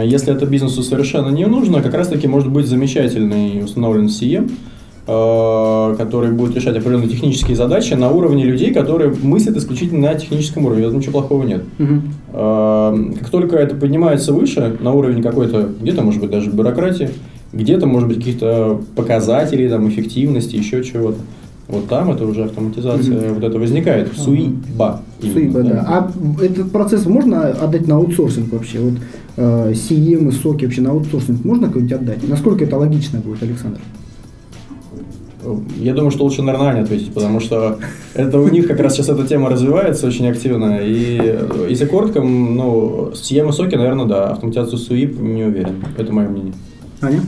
если 0.05 0.33
это 0.33 0.47
бизнесу 0.47 0.83
совершенно 0.83 1.31
не 1.31 1.45
нужно, 1.47 1.83
как 1.83 1.95
раз-таки 1.95 2.29
может 2.29 2.50
быть 2.50 2.67
замечательный 2.67 3.65
установлен 3.65 4.07
CM, 4.07 4.49
э, 4.49 4.53
который 5.07 6.33
будет 6.33 6.57
решать 6.57 6.77
определенные 6.77 7.09
технические 7.09 7.57
задачи 7.57 7.95
на 7.95 8.11
уровне 8.11 8.45
людей, 8.45 8.75
которые 8.75 9.15
мыслят 9.23 9.57
исключительно 9.57 10.09
на 10.09 10.15
техническом 10.17 10.65
уровне. 10.67 10.85
В 10.85 10.89
этом 10.89 10.99
ничего 10.99 11.21
плохого 11.21 11.45
нет. 11.45 11.63
Угу. 11.79 13.15
Как 13.21 13.31
только 13.31 13.57
это 13.57 13.77
поднимается 13.77 14.33
выше, 14.33 14.77
на 14.81 14.93
уровень 14.93 15.23
какой-то, 15.23 15.69
где-то, 15.81 16.03
может 16.03 16.21
быть, 16.21 16.31
даже 16.31 16.51
бюрократии, 16.51 17.11
где-то, 17.53 17.87
может 17.87 18.09
быть, 18.09 18.19
каких-то 18.19 18.81
показателей, 18.97 19.69
там, 19.69 19.89
эффективности, 19.89 20.57
еще 20.57 20.83
чего-то, 20.83 21.19
вот 21.69 21.89
там 21.89 22.11
это 22.13 22.25
уже 22.25 22.45
автоматизация, 22.45 23.17
mm-hmm. 23.17 23.35
вот 23.35 23.45
это 23.45 23.59
возникает, 23.59 24.17
суиба. 24.17 25.03
Суиба, 25.21 25.63
да. 25.63 25.71
да. 25.71 25.85
А 25.89 26.13
этот 26.43 26.71
процесс 26.71 27.07
можно 27.07 27.49
отдать 27.49 27.89
на 27.89 27.97
аутсорсинг 27.97 28.53
вообще? 28.53 28.79
Вот 28.79 28.95
э, 29.37 29.73
CEM 29.73 30.29
и 30.29 30.33
соки 30.33 30.65
вообще 30.65 30.81
на 30.81 30.91
аутсорсинг 30.91 31.45
можно 31.45 31.67
какой-нибудь 31.67 31.93
отдать? 31.93 32.29
Насколько 32.29 32.65
это 32.65 32.77
логично 32.77 33.19
будет, 33.19 33.43
Александр? 33.43 33.81
Я 35.76 35.95
думаю, 35.95 36.11
что 36.11 36.25
лучше, 36.25 36.43
наверное, 36.43 36.69
Аня 36.71 36.83
ответить, 36.83 37.12
потому 37.15 37.41
что 37.41 37.79
это 38.15 38.38
у 38.38 38.49
них 38.49 38.67
как 38.67 38.81
раз 38.81 38.95
сейчас 38.95 39.09
эта 39.09 39.26
тема 39.26 39.49
развивается 39.50 40.07
очень 40.07 40.29
активно. 40.29 40.81
И 40.83 41.38
если 41.69 41.87
коротко, 41.87 42.21
ну, 42.21 43.11
CM 43.12 43.50
и 43.50 43.53
соки, 43.53 43.75
наверное, 43.75 44.07
да. 44.07 44.31
Автоматизацию 44.31 44.79
SUIP 44.79 45.21
не 45.21 45.45
уверен. 45.45 45.85
Это 45.97 46.12
мое 46.12 46.29
мнение. 46.29 46.55
Аня? 47.00 47.21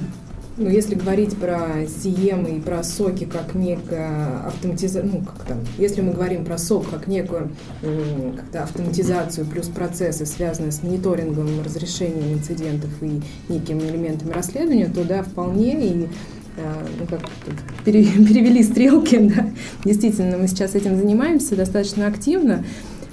Ну, 0.61 0.69
если 0.69 0.97
говорить 0.97 1.37
про 1.37 1.85
CM 1.85 2.57
и 2.57 2.61
про 2.61 2.83
соки 2.83 3.25
как 3.25 3.55
некая 3.55 4.41
автоматизацию, 4.45 5.09
ну, 5.13 5.21
как 5.25 5.47
там, 5.47 5.59
если 5.79 6.01
мы 6.01 6.13
говорим 6.13 6.45
про 6.45 6.59
сок 6.59 6.91
как 6.91 7.07
некую 7.07 7.51
как-то 7.81 8.65
автоматизацию 8.65 9.47
плюс 9.47 9.69
процессы, 9.69 10.27
связанные 10.27 10.73
с 10.73 10.83
мониторингом, 10.83 11.47
разрешением 11.65 12.33
инцидентов 12.33 12.91
и 13.03 13.21
некими 13.49 13.83
элементами 13.83 14.33
расследования, 14.33 14.91
то 14.93 15.05
да, 15.05 15.23
вполне 15.23 15.81
и 15.81 16.09
ну, 16.99 17.07
как 17.07 17.21
перевели 17.85 18.62
стрелки, 18.62 19.19
да, 19.35 19.47
действительно, 19.85 20.37
мы 20.37 20.49
сейчас 20.49 20.75
этим 20.75 20.97
занимаемся 20.97 21.57
достаточно 21.57 22.07
активно. 22.07 22.65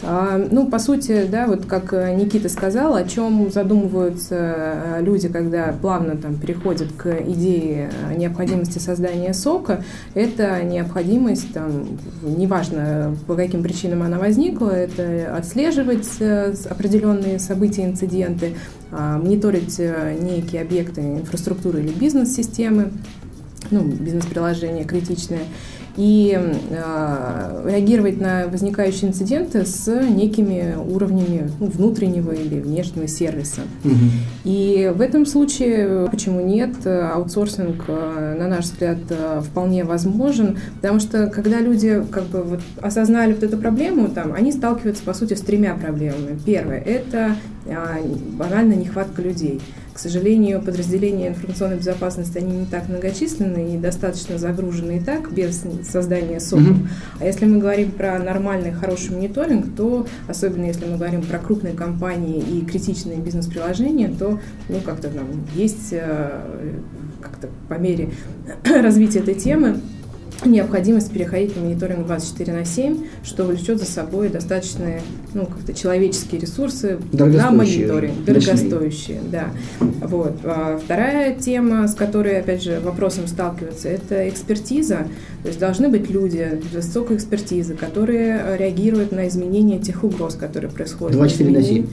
А, 0.03 0.37
ну, 0.51 0.67
по 0.67 0.77
сути, 0.77 1.25
да, 1.29 1.47
вот 1.47 1.65
как 1.65 1.93
э, 1.93 2.13
Никита 2.13 2.49
сказал, 2.49 2.95
о 2.95 3.03
чем 3.05 3.49
задумываются 3.49 4.35
э, 4.35 5.01
люди, 5.01 5.29
когда 5.29 5.73
плавно 5.81 6.15
там 6.15 6.35
переходят 6.35 6.91
к 6.91 7.07
идее 7.27 7.89
э, 8.11 8.15
необходимости 8.15 8.77
создания 8.77 9.33
сока, 9.33 9.83
это 10.13 10.61
необходимость, 10.63 11.53
там, 11.53 11.87
неважно, 12.21 13.15
по 13.25 13.35
каким 13.35 13.63
причинам 13.63 14.03
она 14.03 14.19
возникла, 14.19 14.69
это 14.69 15.35
отслеживать 15.35 16.07
определенные 16.69 17.39
события, 17.39 17.85
инциденты, 17.85 18.53
а, 18.91 19.17
мониторить 19.17 19.79
некие 19.79 20.61
объекты 20.61 21.01
инфраструктуры 21.01 21.79
или 21.79 21.91
бизнес-системы, 21.91 22.91
ну, 23.71 23.83
бизнес-приложения 23.83 24.83
критичные, 24.83 25.41
и 25.97 26.37
э, 26.37 27.61
реагировать 27.65 28.19
на 28.19 28.47
возникающие 28.47 29.09
инциденты 29.09 29.65
с 29.65 29.87
некими 29.87 30.75
уровнями 30.75 31.49
ну, 31.59 31.67
внутреннего 31.67 32.31
или 32.31 32.59
внешнего 32.59 33.07
сервиса. 33.07 33.61
Угу. 33.83 33.93
И 34.43 34.91
в 34.93 35.01
этом 35.01 35.25
случае, 35.25 36.07
почему 36.09 36.41
нет, 36.41 36.85
аутсорсинг, 36.85 37.85
э, 37.87 38.35
на 38.37 38.47
наш 38.47 38.65
взгляд, 38.65 38.97
э, 39.09 39.41
вполне 39.41 39.85
возможен, 39.85 40.57
потому 40.75 40.99
что 40.99 41.27
когда 41.27 41.61
люди 41.61 42.03
как 42.11 42.25
бы 42.25 42.43
вот 42.43 42.59
осознали 42.81 43.33
вот 43.33 43.43
эту 43.43 43.57
проблему, 43.57 44.09
там, 44.09 44.33
они 44.33 44.51
сталкиваются, 44.51 45.03
по 45.03 45.13
сути, 45.13 45.33
с 45.33 45.41
тремя 45.41 45.75
проблемами. 45.75 46.37
Первое– 46.45 46.79
это 46.85 47.35
банально 47.65 48.73
нехватка 48.73 49.21
людей. 49.21 49.61
К 49.93 49.99
сожалению, 49.99 50.61
подразделения 50.61 51.29
информационной 51.29 51.77
безопасности, 51.77 52.37
они 52.37 52.57
не 52.57 52.65
так 52.65 52.89
многочисленны 52.89 53.75
и 53.75 53.77
достаточно 53.77 54.37
загружены 54.37 54.97
и 54.97 54.99
так, 54.99 55.31
без 55.31 55.63
создания 55.89 56.39
СОК. 56.39 56.59
Mm-hmm. 56.59 56.87
А 57.21 57.25
если 57.25 57.45
мы 57.45 57.59
говорим 57.59 57.91
про 57.91 58.19
нормальный, 58.19 58.71
хороший 58.71 59.15
мониторинг, 59.15 59.73
то, 59.75 60.05
особенно 60.27 60.65
если 60.65 60.85
мы 60.85 60.97
говорим 60.97 61.23
про 61.23 61.39
крупные 61.39 61.73
компании 61.73 62.39
и 62.39 62.65
критичные 62.65 63.19
бизнес-приложения, 63.19 64.09
то, 64.09 64.39
ну, 64.67 64.81
как-то 64.81 65.07
там 65.07 65.25
есть 65.55 65.89
э, 65.91 66.73
как-то 67.21 67.49
по 67.69 67.75
мере 67.75 68.11
развития 68.65 69.19
этой 69.19 69.35
темы 69.35 69.79
необходимость 70.49 71.11
переходить 71.11 71.55
на 71.55 71.63
мониторинг 71.63 72.05
24 72.05 72.53
на 72.53 72.65
7, 72.65 73.03
что 73.23 73.43
влечет 73.43 73.79
за 73.79 73.85
собой 73.85 74.29
достаточные, 74.29 75.01
ну, 75.33 75.45
как-то 75.45 75.73
человеческие 75.73 76.41
ресурсы 76.41 76.97
на 77.11 77.51
мониторинг, 77.51 78.23
дорогостоящие, 78.25 79.21
да. 79.31 79.49
Вот. 79.79 80.37
А 80.43 80.79
вторая 80.83 81.35
тема, 81.35 81.87
с 81.87 81.95
которой, 81.95 82.39
опять 82.39 82.63
же, 82.63 82.79
вопросом 82.79 83.27
сталкиваются, 83.27 83.89
это 83.89 84.27
экспертиза. 84.29 85.07
То 85.43 85.47
есть 85.49 85.59
должны 85.59 85.89
быть 85.89 86.09
люди 86.09 86.59
высокой 86.73 87.17
экспертизы, 87.17 87.75
которые 87.75 88.57
реагируют 88.57 89.11
на 89.11 89.27
изменения 89.27 89.79
тех 89.79 90.03
угроз, 90.03 90.35
которые 90.35 90.71
происходят. 90.71 91.17
24 91.17 91.51
на 91.51 91.63
7 91.63 91.85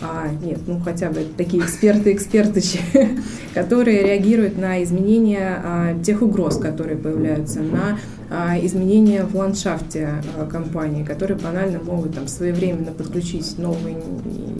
а, 0.00 0.28
нет, 0.42 0.60
ну 0.66 0.78
хотя 0.80 1.10
бы 1.10 1.26
такие 1.36 1.62
эксперты-эксперты, 1.62 2.62
которые 3.54 4.02
реагируют 4.02 4.56
на 4.56 4.82
изменения 4.82 5.60
а, 5.62 5.94
тех 6.02 6.22
угроз, 6.22 6.56
которые 6.58 6.96
появляются, 6.96 7.60
на 7.60 7.98
а, 8.30 8.58
изменения 8.60 9.24
в 9.24 9.34
ландшафте 9.34 10.22
а, 10.36 10.46
компании, 10.46 11.02
которые 11.02 11.38
банально 11.38 11.80
могут 11.80 12.14
там 12.14 12.28
своевременно 12.28 12.92
подключить 12.92 13.58
новые 13.58 13.96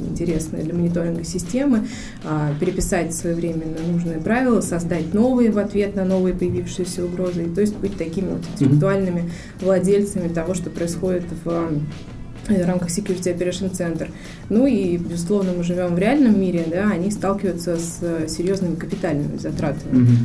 интересные 0.09 0.64
для 0.64 0.75
мониторинга 0.75 1.23
системы, 1.23 1.87
а, 2.25 2.52
переписать 2.59 3.14
своевременно 3.14 3.78
нужные 3.92 4.18
правила, 4.18 4.61
создать 4.61 5.14
новые 5.14 5.52
в 5.52 5.59
ответ 5.59 5.95
на 5.95 6.04
новые 6.04 6.35
появившиеся 6.35 7.04
угрозы, 7.04 7.45
и 7.45 7.54
то 7.54 7.61
есть 7.61 7.76
быть 7.76 7.97
такими 7.97 8.30
вот 8.30 8.42
интеллектуальными 8.54 9.30
владельцами 9.61 10.28
того, 10.28 10.54
что 10.54 10.71
происходит 10.71 11.25
в 11.45 11.71
в 12.57 12.67
рамках 12.67 12.88
Security 12.88 13.37
Operation 13.37 13.71
Center. 13.73 14.11
Ну 14.49 14.67
и, 14.67 14.97
безусловно, 14.97 15.52
мы 15.57 15.62
живем 15.62 15.95
в 15.95 15.99
реальном 15.99 16.40
мире, 16.40 16.64
да, 16.71 16.90
они 16.90 17.11
сталкиваются 17.11 17.76
с 17.76 18.28
серьезными 18.28 18.76
капитальными 18.76 19.37
затратами. 19.37 19.93
Mm-hmm. 19.93 20.17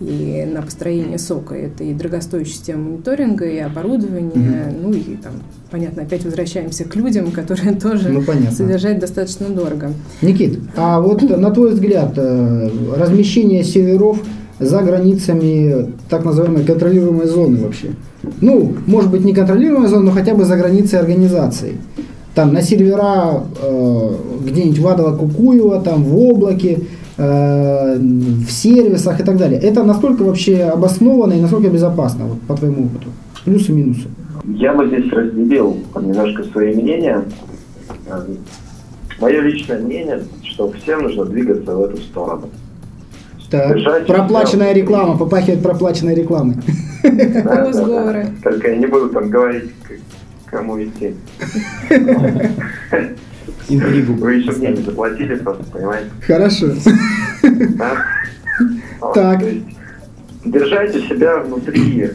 И 0.00 0.44
на 0.44 0.60
построение 0.60 1.18
сока 1.18 1.54
это 1.54 1.84
и 1.84 1.94
дорогостоящая 1.94 2.52
система 2.52 2.82
мониторинга, 2.82 3.46
и 3.46 3.58
оборудование, 3.58 4.32
mm-hmm. 4.32 4.80
ну 4.82 4.92
и 4.92 5.16
там, 5.16 5.34
понятно, 5.70 6.02
опять 6.02 6.24
возвращаемся 6.24 6.84
к 6.84 6.96
людям, 6.96 7.30
которые 7.30 7.74
тоже 7.80 8.08
ну, 8.08 8.22
содержать 8.50 8.98
достаточно 8.98 9.48
дорого. 9.48 9.92
Никит, 10.20 10.58
а 10.76 11.00
вот 11.00 11.22
на 11.22 11.50
твой 11.50 11.74
взгляд, 11.74 12.14
э, 12.16 12.70
размещение 12.96 13.62
серверов 13.62 14.18
за 14.64 14.80
границами 14.82 15.92
так 16.08 16.24
называемой 16.24 16.64
контролируемой 16.64 17.26
зоны 17.26 17.58
вообще. 17.58 17.88
Ну, 18.40 18.74
может 18.86 19.10
быть, 19.10 19.24
не 19.24 19.32
контролируемой 19.32 19.88
зоны, 19.88 20.06
но 20.06 20.10
хотя 20.10 20.34
бы 20.34 20.44
за 20.44 20.56
границей 20.56 20.98
организации. 20.98 21.74
Там 22.34 22.52
на 22.52 22.62
сервера 22.62 23.44
э, 23.62 24.10
где-нибудь 24.44 24.78
в 24.78 24.86
Адово-Кукуево, 24.86 25.82
там 25.84 26.02
в 26.02 26.18
облаке, 26.18 26.80
э, 27.16 27.96
в 27.96 28.50
сервисах 28.50 29.20
и 29.20 29.22
так 29.22 29.36
далее. 29.36 29.60
Это 29.60 29.84
насколько 29.84 30.22
вообще 30.22 30.62
обоснованно 30.64 31.34
и 31.34 31.40
насколько 31.40 31.68
безопасно, 31.68 32.24
вот, 32.24 32.40
по 32.42 32.56
твоему 32.56 32.86
опыту? 32.86 33.10
Плюсы 33.44 33.70
и 33.70 33.74
минусы. 33.74 34.08
Я 34.46 34.74
бы 34.74 34.86
здесь 34.88 35.10
разделил 35.12 35.76
немножко 36.00 36.42
свои 36.44 36.74
мнения. 36.74 37.24
Мое 39.20 39.40
личное 39.40 39.78
мнение, 39.78 40.22
что 40.42 40.72
всем 40.72 41.04
нужно 41.04 41.24
двигаться 41.24 41.74
в 41.74 41.82
эту 41.82 41.98
сторону. 41.98 42.48
Так. 43.54 44.06
Проплаченная 44.06 44.72
реклама, 44.72 45.16
попахивает 45.16 45.62
проплаченной 45.62 46.14
рекламой. 46.14 46.56
Да, 47.04 47.72
сговоры. 47.72 48.26
Только 48.42 48.70
я 48.70 48.76
не 48.78 48.86
буду 48.86 49.10
там 49.10 49.30
говорить, 49.30 49.70
кому 50.46 50.82
идти. 50.82 51.14
Интригу. 53.68 54.14
Вы 54.14 54.34
еще 54.34 54.52
мне 54.52 54.72
не 54.72 54.82
заплатили 54.82 55.36
просто, 55.36 55.64
понимаете? 55.64 56.10
Хорошо. 56.26 56.66
Да? 57.42 57.96
Так. 59.12 59.42
держать 60.44 60.94
у 60.96 61.00
себя 61.00 61.38
внутри 61.40 62.10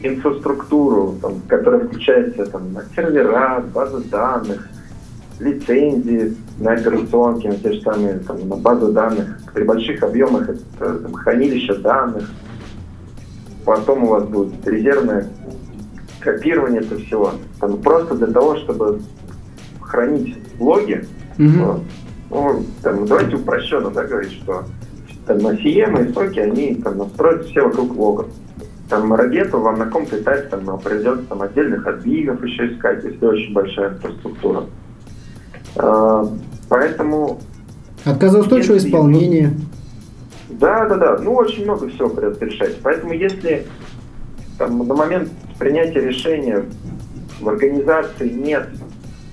инфраструктуру, 0.00 1.16
там, 1.20 1.40
которая 1.48 1.86
включается 1.86 2.44
там, 2.46 2.72
на 2.74 2.84
сервера, 2.94 3.64
базы 3.72 4.04
данных, 4.04 4.68
лицензии 5.40 6.36
на 6.58 6.72
операционке, 6.72 7.48
на 7.48 7.56
те 7.56 7.72
же 7.72 7.80
самые 7.82 8.18
там, 8.18 8.48
на 8.48 8.56
базы 8.56 8.92
данных, 8.92 9.38
при 9.52 9.64
больших 9.64 10.02
объемах 10.02 10.48
это 10.48 10.98
там, 10.98 11.12
хранилища 11.14 11.76
данных. 11.76 12.30
Потом 13.64 14.04
у 14.04 14.08
вас 14.08 14.24
будет 14.24 14.66
резервное 14.66 15.28
копирование 16.20 16.82
этого 16.82 17.00
всего. 17.00 17.32
Там, 17.60 17.78
просто 17.80 18.14
для 18.14 18.28
того, 18.28 18.56
чтобы 18.56 19.00
хранить 19.80 20.36
логи, 20.58 21.04
Мгм. 21.36 21.80
ну, 22.30 22.62
там, 22.82 23.06
давайте 23.06 23.36
упрощенно 23.36 23.90
да, 23.90 24.04
говорить, 24.04 24.32
что 24.32 24.64
там, 25.26 25.38
на 25.38 25.54
CM 25.54 26.08
и 26.08 26.12
соки, 26.12 26.38
они 26.38 26.76
там, 26.76 26.98
настроят 26.98 27.46
все 27.46 27.62
вокруг 27.62 27.96
логов. 27.96 28.26
Там 28.88 29.12
ракету 29.14 29.58
вам 29.60 29.78
на 29.78 29.86
каком-то 29.86 30.20
этапе 30.20 30.48
там, 30.48 30.78
придется 30.78 31.24
там, 31.24 31.42
отдельных 31.42 31.86
админов 31.86 32.42
еще 32.44 32.72
искать, 32.72 33.02
если 33.02 33.24
очень 33.24 33.52
большая 33.52 33.94
инфраструктура. 33.94 34.64
А, 35.76 36.26
поэтому, 36.68 37.40
Отказоустойчивое 38.04 38.76
Если- 38.76 38.88
исполнение. 38.88 39.54
да, 40.50 40.86
да, 40.86 40.96
да, 40.96 41.18
ну 41.18 41.34
очень 41.34 41.64
много 41.64 41.88
всего 41.88 42.10
придется 42.10 42.44
решать. 42.44 42.76
Поэтому 42.82 43.14
если 43.14 43.66
там, 44.58 44.86
на 44.86 44.94
момент 44.94 45.30
принятия 45.58 46.00
решения 46.00 46.64
в 47.40 47.48
организации 47.48 48.28
нет 48.28 48.68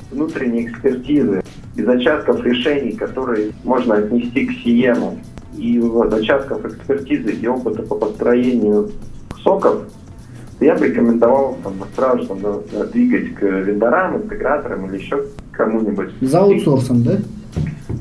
внутренней 0.09 0.67
экспертизы 0.67 1.41
и 1.75 1.83
зачатков 1.83 2.43
решений, 2.43 2.93
которые 2.93 3.51
можно 3.63 3.95
отнести 3.95 4.45
к 4.45 4.51
СИЕМу, 4.63 5.19
и 5.57 5.79
зачатков 6.09 6.65
экспертизы 6.65 7.31
и 7.31 7.47
опыта 7.47 7.83
по 7.83 7.95
построению 7.95 8.91
соков, 9.43 9.83
я 10.61 10.75
бы 10.75 10.87
рекомендовал 10.87 11.57
там, 11.63 11.73
сразу 11.95 12.25
там, 12.27 12.39
да, 12.41 12.85
двигать 12.85 13.35
к 13.35 13.41
вендорам, 13.41 14.17
интеграторам 14.17 14.85
или 14.87 15.01
еще 15.01 15.25
кому-нибудь. 15.51 16.11
За 16.21 16.41
аутсорсом, 16.41 17.03
да? 17.03 17.17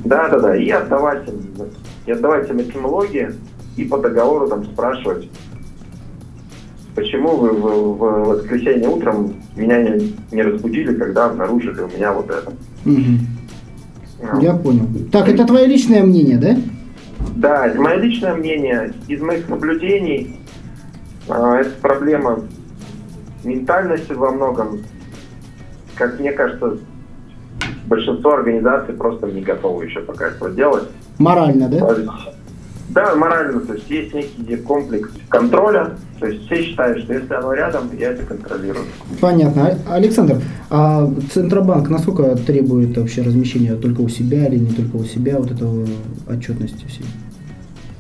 Да, 0.04 0.28
да, 0.28 0.38
да. 0.38 0.56
И 0.56 0.68
отдавать 0.70 1.28
им, 1.28 1.34
и 2.06 2.12
отдавать 2.12 2.48
им 2.50 2.60
этимологии 2.60 3.30
и 3.76 3.84
по 3.84 3.98
договору 3.98 4.48
там 4.48 4.64
спрашивать, 4.64 5.28
почему 6.94 7.36
вы 7.36 7.50
в, 7.50 7.60
в 7.62 8.24
воскресенье 8.28 8.88
утром 8.88 9.34
меня 9.56 9.82
не, 9.82 10.14
не 10.32 10.42
разбудили, 10.42 10.94
когда 10.94 11.26
обнаружили 11.26 11.80
у 11.80 11.88
меня 11.88 12.12
вот 12.12 12.30
это. 12.30 12.52
Ну, 12.84 14.40
Я 14.40 14.54
понял. 14.54 14.86
Так, 15.10 15.28
это 15.28 15.46
твое 15.46 15.66
личное 15.66 16.02
мнение, 16.02 16.36
да? 16.36 16.56
Да, 17.36 17.66
это 17.66 17.80
мое 17.80 17.96
личное 17.96 18.34
мнение. 18.34 18.92
Из 19.08 19.20
моих 19.20 19.48
наблюдений 19.48 20.40
а, 21.28 21.58
это 21.60 21.70
проблема 21.80 22.40
ментальности 23.44 24.12
во 24.12 24.32
многом. 24.32 24.80
Как 25.94 26.18
мне 26.18 26.32
кажется, 26.32 26.78
большинство 27.94 28.32
организаций 28.34 28.94
просто 28.94 29.26
не 29.26 29.42
готовы 29.42 29.84
еще 29.84 30.00
пока 30.00 30.28
этого 30.28 30.50
делать. 30.50 30.84
Морально, 31.18 31.68
да? 31.68 31.78
То 31.80 31.92
есть, 31.98 32.10
Да, 32.88 33.14
морально, 33.14 33.60
то 33.60 33.74
есть 33.74 33.88
есть 33.90 34.14
некий 34.14 34.56
комплекс 34.56 35.10
контроля, 35.28 35.90
то 36.18 36.26
есть 36.26 36.46
все 36.46 36.62
считают, 36.64 36.98
что 37.04 37.12
если 37.12 37.32
оно 37.34 37.52
рядом, 37.52 37.82
я 37.98 38.10
это 38.12 38.24
контролирую. 38.24 38.84
Понятно. 39.20 39.76
А- 39.88 39.94
Александр, 39.94 40.40
а 40.70 41.08
Центробанк 41.32 41.88
насколько 41.88 42.34
требует 42.36 42.96
вообще 42.96 43.22
размещения 43.22 43.74
только 43.74 44.00
у 44.00 44.08
себя 44.08 44.46
или 44.46 44.58
не 44.58 44.70
только 44.72 44.96
у 44.96 45.04
себя 45.04 45.38
вот 45.38 45.50
этого 45.52 45.86
отчетности 46.28 46.84
всей? 46.88 47.06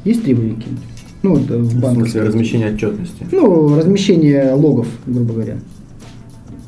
Есть 0.04 0.24
требования 0.24 0.54
какие-нибудь? 0.54 0.84
Ну, 1.22 1.34
вот, 1.36 1.50
э, 1.50 1.56
в 1.58 1.68
В 1.68 1.74
банках. 1.80 1.94
смысле 2.08 2.22
размещения 2.22 2.72
отчетности. 2.72 3.26
Ну, 3.30 3.76
размещение 3.76 4.54
логов, 4.54 4.88
грубо 5.06 5.34
говоря. 5.34 5.56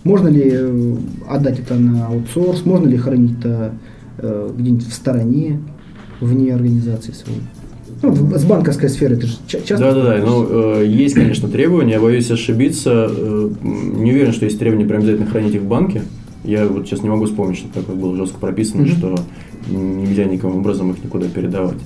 Можно 0.04 0.28
ли 0.28 0.50
э, 0.52 0.96
отдать 1.28 1.60
это 1.60 1.74
на 1.74 2.06
аутсорс? 2.08 2.64
Можно 2.64 2.88
ли 2.88 2.96
хранить 2.96 3.38
это 3.38 3.72
э, 4.18 4.50
где-нибудь 4.58 4.86
в 4.88 4.92
стороне, 4.92 5.60
вне 6.20 6.54
организации 6.54 7.12
своей? 7.12 7.40
Ну, 8.02 8.12
с 8.36 8.44
банковской 8.44 8.88
сферы 8.88 9.14
это 9.14 9.26
же 9.28 9.34
ча- 9.46 9.60
часто. 9.60 9.78
Да, 9.78 9.92
да, 9.94 10.02
да. 10.18 10.26
Ну, 10.26 10.80
э, 10.80 10.86
есть, 10.86 11.14
конечно, 11.14 11.48
требования. 11.48 11.92
Я 11.92 12.00
боюсь 12.00 12.30
ошибиться. 12.32 13.08
Э, 13.10 13.50
не 13.62 14.10
уверен, 14.10 14.32
что 14.32 14.44
есть 14.44 14.58
требования 14.58 14.86
прям 14.88 15.02
обязательно 15.02 15.26
хранить 15.30 15.54
их 15.54 15.62
в 15.62 15.66
банке. 15.66 16.02
Я 16.42 16.66
вот 16.66 16.86
сейчас 16.86 17.02
не 17.04 17.08
могу 17.08 17.26
вспомнить, 17.26 17.58
что 17.58 17.68
такое 17.72 17.94
было 17.94 18.16
жестко 18.16 18.38
прописано, 18.38 18.82
Мгм. 18.82 18.90
что 18.90 19.14
нельзя 19.70 20.24
никаким 20.24 20.56
образом 20.56 20.90
их 20.90 21.04
никуда 21.04 21.28
передавать. 21.28 21.78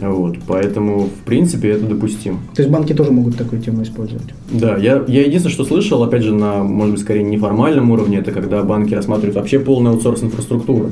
Вот, 0.00 0.36
поэтому, 0.46 1.06
в 1.06 1.24
принципе, 1.24 1.70
это 1.70 1.86
допустимо. 1.86 2.38
То 2.54 2.62
есть 2.62 2.70
банки 2.70 2.92
тоже 2.92 3.12
могут 3.12 3.36
такую 3.36 3.62
тему 3.62 3.82
использовать. 3.82 4.26
Да, 4.50 4.76
я, 4.76 5.02
я 5.08 5.22
единственное, 5.22 5.54
что 5.54 5.64
слышал, 5.64 6.02
опять 6.02 6.22
же, 6.22 6.34
на, 6.34 6.62
может 6.62 6.94
быть, 6.94 7.02
скорее 7.02 7.22
неформальном 7.22 7.90
уровне, 7.90 8.18
это 8.18 8.32
когда 8.32 8.62
банки 8.62 8.94
рассматривают 8.94 9.36
вообще 9.36 9.58
полный 9.58 9.90
аутсорс 9.90 10.22
инфраструктуры. 10.22 10.90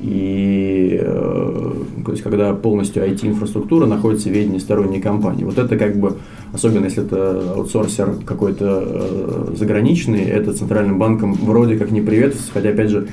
И 0.00 0.98
э, 0.98 1.72
то 2.04 2.10
есть, 2.12 2.22
когда 2.22 2.54
полностью 2.54 3.04
IT-инфраструктура 3.06 3.84
находится 3.84 4.30
в 4.30 4.32
ведении 4.32 4.58
сторонней 4.58 5.00
компании. 5.00 5.44
Вот 5.44 5.58
это 5.58 5.76
как 5.76 5.98
бы, 5.98 6.16
особенно 6.54 6.86
если 6.86 7.04
это 7.04 7.52
аутсорсер 7.54 8.14
какой-то 8.24 8.82
э, 8.82 9.54
заграничный, 9.56 10.22
это 10.22 10.54
центральным 10.54 10.98
банком 10.98 11.34
вроде 11.34 11.76
как 11.76 11.90
не 11.90 12.00
приветствуется, 12.00 12.52
хотя, 12.52 12.70
опять 12.70 12.88
же, 12.88 13.08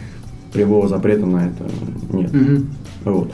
прямого 0.54 0.88
запрета 0.88 1.26
на 1.26 1.48
это 1.48 1.66
нет. 2.14 2.32
Вот. 3.04 3.32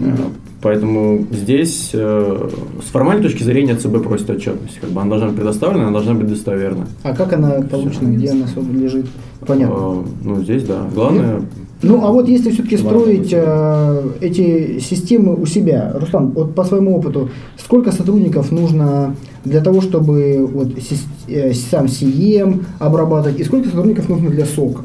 Э, 0.00 0.16
Поэтому 0.62 1.26
здесь 1.32 1.90
э, 1.92 2.48
с 2.86 2.90
формальной 2.90 3.22
точки 3.24 3.42
зрения 3.42 3.74
ЦБ 3.74 4.02
просит 4.04 4.30
отчетность. 4.30 4.78
Как 4.80 4.90
бы 4.90 5.00
она 5.00 5.10
должна 5.10 5.28
быть 5.28 5.36
предоставлена, 5.36 5.82
она 5.88 5.92
должна 5.92 6.14
быть 6.14 6.28
достоверна. 6.28 6.86
А 7.02 7.14
как 7.14 7.32
она 7.32 7.50
получена, 7.68 8.08
где 8.14 8.30
она 8.30 8.46
лежит? 8.72 9.06
Понятно. 9.44 9.74
Э, 9.74 10.02
ну, 10.24 10.42
здесь, 10.42 10.62
да. 10.62 10.86
Главное, 10.94 11.42
Ну, 11.82 12.04
а 12.06 12.12
вот 12.12 12.28
если 12.28 12.50
все-таки 12.50 12.76
строить 12.76 13.30
э, 13.32 14.02
эти 14.20 14.78
системы 14.78 15.34
у 15.34 15.46
себя, 15.46 15.92
Руслан, 15.98 16.30
вот 16.30 16.54
по 16.54 16.62
своему 16.64 16.96
опыту, 16.96 17.30
сколько 17.58 17.90
сотрудников 17.90 18.52
нужно 18.52 19.16
для 19.44 19.60
того, 19.62 19.80
чтобы 19.80 20.46
вот 20.46 20.68
сис- 20.78 21.08
э, 21.26 21.52
сам 21.54 21.86
CEM 21.86 22.62
обрабатывать, 22.78 23.40
и 23.40 23.44
сколько 23.44 23.66
сотрудников 23.68 24.08
нужно 24.08 24.30
для 24.30 24.44
сока? 24.46 24.84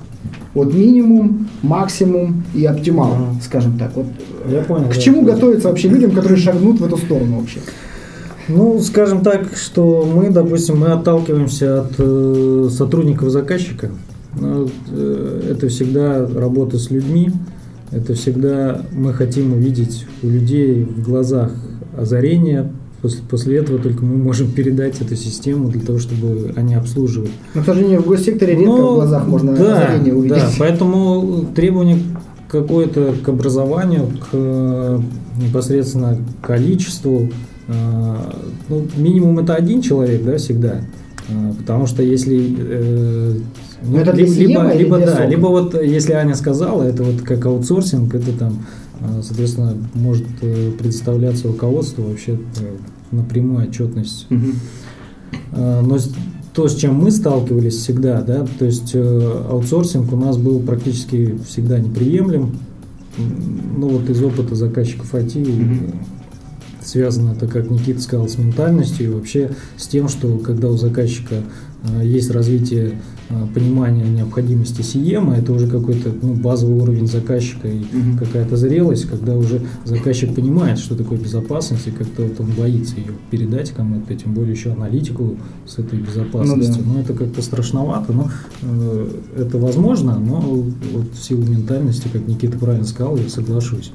Вот 0.57 0.73
минимум, 0.73 1.47
максимум 1.61 2.43
и 2.55 2.65
оптимал, 2.65 3.13
Ага. 3.13 3.41
скажем 3.43 3.77
так. 3.77 3.95
Вот 3.95 4.07
э, 4.45 4.55
Я 4.55 4.61
понял. 4.63 4.89
к 4.89 4.95
да. 4.95 4.99
чему 4.99 5.21
готовиться 5.21 5.67
вообще 5.69 5.87
людям, 5.87 6.09
которые 6.11 6.37
шагнут 6.39 6.79
в 6.79 6.85
эту 6.85 6.97
сторону 6.97 7.39
вообще? 7.39 7.59
Ну, 8.47 8.79
скажем 8.79 9.21
так, 9.21 9.55
что 9.55 10.09
мы, 10.11 10.31
допустим, 10.31 10.79
мы 10.79 10.87
отталкиваемся 10.87 11.81
от 11.81 11.93
э, 11.99 12.69
сотрудников 12.71 13.29
заказчика. 13.29 13.91
Ну, 14.39 14.67
э, 14.91 15.51
это 15.51 15.67
всегда 15.67 16.25
работа 16.25 16.79
с 16.79 16.89
людьми. 16.89 17.29
Это 17.91 18.15
всегда 18.15 18.81
мы 18.91 19.13
хотим 19.13 19.53
увидеть 19.53 20.07
у 20.23 20.27
людей 20.27 20.83
в 20.85 21.03
глазах 21.03 21.51
озарение. 21.95 22.71
После, 23.01 23.21
после 23.29 23.57
этого 23.57 23.77
только 23.77 24.03
мы 24.03 24.17
можем 24.17 24.51
передать 24.51 24.99
эту 25.01 25.15
систему 25.15 25.69
для 25.69 25.81
того, 25.81 25.99
чтобы 25.99 26.53
они 26.55 26.73
обслуживали. 26.73 27.29
Но, 27.53 27.61
к 27.61 27.65
сожалению, 27.65 28.01
в 28.01 28.07
госсекторе 28.07 28.55
редко 28.55 28.71
Ну, 28.71 28.91
в 28.91 28.95
глазах 28.95 29.27
можно 29.27 29.55
да, 29.55 29.87
озарение 29.87 30.15
увидеть. 30.15 30.37
Да, 30.37 30.49
поэтому 30.57 31.45
требование 31.55 31.99
какое-то 32.47 33.13
к 33.23 33.29
образованию, 33.29 34.07
к 34.19 34.29
э, 34.31 34.99
непосредственно 35.39 36.17
количеству, 36.41 37.29
э, 37.67 38.15
ну, 38.69 38.87
минимум 38.95 39.39
это 39.39 39.53
один 39.53 39.81
человек, 39.81 40.23
да, 40.23 40.37
всегда. 40.37 40.81
Э, 41.29 41.53
Потому 41.59 41.85
что 41.85 42.01
если 42.01 42.55
ну, 43.83 43.97
Но 43.97 44.01
это 44.01 44.11
либо, 44.11 44.33
либо, 44.33 44.73
либо 44.73 44.97
да, 44.97 45.25
либо 45.25 45.47
вот 45.47 45.79
если 45.81 46.13
Аня 46.13 46.35
сказала, 46.35 46.83
это 46.83 47.03
вот 47.03 47.21
как 47.21 47.45
аутсорсинг, 47.45 48.13
это 48.15 48.31
там, 48.31 48.65
соответственно, 49.21 49.77
может 49.93 50.27
э, 50.41 50.71
предоставляться 50.71 51.47
руководству 51.47 52.03
вообще 52.03 52.33
э, 52.33 52.75
напрямую 53.11 53.67
отчетность. 53.67 54.27
Э, 55.51 55.81
Но 55.81 55.97
то, 56.53 56.67
с 56.67 56.75
чем 56.75 56.95
мы 56.95 57.11
сталкивались 57.11 57.75
всегда, 57.75 58.21
да, 58.21 58.45
то 58.57 58.65
есть 58.65 58.91
э, 58.93 59.43
аутсорсинг 59.49 60.11
у 60.11 60.15
нас 60.15 60.37
был 60.37 60.59
практически 60.59 61.37
всегда 61.47 61.79
неприемлем. 61.79 62.57
Ну 63.17 63.89
вот 63.89 64.09
из 64.09 64.21
опыта 64.21 64.55
заказчиков 64.55 65.13
IT 65.13 65.39
Мгм. 65.39 65.93
Связано 66.87 67.31
это, 67.33 67.47
как 67.47 67.69
Никита 67.69 68.01
сказал, 68.01 68.29
с 68.29 68.37
ментальностью 68.37 69.05
и 69.05 69.09
вообще 69.09 69.51
с 69.75 69.87
тем, 69.87 70.07
что 70.07 70.37
когда 70.37 70.69
у 70.69 70.77
заказчика 70.77 71.35
э, 71.83 72.05
есть 72.05 72.31
развитие 72.31 73.01
э, 73.29 73.47
понимания 73.53 74.05
необходимости 74.05 74.79
CM, 74.81 75.35
это 75.35 75.51
уже 75.51 75.67
какой-то 75.67 76.13
ну, 76.21 76.33
базовый 76.33 76.81
уровень 76.81 77.07
заказчика 77.07 77.67
и 77.67 77.79
Мгм. 77.91 78.17
какая-то 78.17 78.55
зрелость, 78.55 79.05
когда 79.09 79.35
уже 79.35 79.61
заказчик 79.83 80.33
понимает, 80.33 80.79
что 80.79 80.95
такое 80.95 81.17
безопасность, 81.17 81.87
и 81.87 81.91
как-то 81.91 82.23
вот 82.23 82.39
он 82.39 82.51
боится 82.57 82.95
ее 82.95 83.11
передать 83.31 83.71
кому-то, 83.71 84.15
тем 84.15 84.33
более 84.33 84.53
еще 84.53 84.71
аналитику 84.71 85.35
с 85.65 85.77
этой 85.79 85.99
безопасностью. 85.99 86.83
Ну 86.85 86.93
Ну, 86.93 86.99
это 87.01 87.13
как-то 87.13 87.41
страшновато, 87.41 88.13
но 88.13 88.31
э, 88.61 89.09
это 89.39 89.57
возможно, 89.57 90.17
но 90.17 90.39
вот 90.39 91.11
в 91.13 91.21
силу 91.21 91.43
ментальности, 91.43 92.07
как 92.11 92.25
Никита 92.27 92.57
правильно 92.57 92.85
сказал, 92.87 93.17
я 93.17 93.27
соглашусь. 93.27 93.91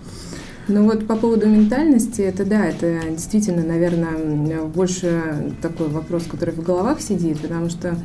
Ну 0.69 0.85
вот 0.85 1.07
по 1.07 1.17
поводу 1.17 1.49
ментальности, 1.49 2.23
это 2.23 2.45
да, 2.45 2.67
это 2.67 3.01
действительно, 3.11 3.65
наверное, 3.65 4.63
больше 4.63 5.53
такой 5.61 5.89
вопрос, 5.89 6.25
который 6.31 6.55
в 6.55 6.63
головах 6.63 7.01
сидит, 7.01 7.41
потому 7.41 7.69
что 7.69 7.97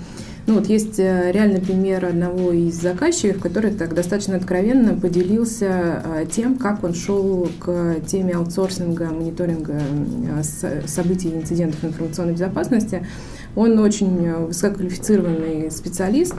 ну 0.48 0.56
вот 0.56 0.68
есть 0.68 0.98
э, 0.98 1.34
реальный 1.34 1.60
пример 1.60 2.06
одного 2.06 2.54
из 2.54 2.76
заказчиков, 2.76 3.42
который 3.42 3.72
так 3.72 3.94
достаточно 3.94 4.38
откровенно 4.38 4.94
поделился 4.98 6.02
э, 6.04 6.26
тем, 6.32 6.56
как 6.56 6.86
он 6.86 6.94
шел 6.94 7.50
к 7.60 7.98
теме 8.08 8.34
аутсорсинга, 8.34 9.08
мониторинга 9.08 9.74
э, 9.74 10.88
событий 10.88 11.28
и 11.28 11.36
инцидентов 11.36 11.84
информационной 11.84 12.32
безопасности. 12.32 13.06
Он 13.58 13.78
очень 13.80 14.32
высококвалифицированный 14.34 15.70
специалист, 15.70 16.36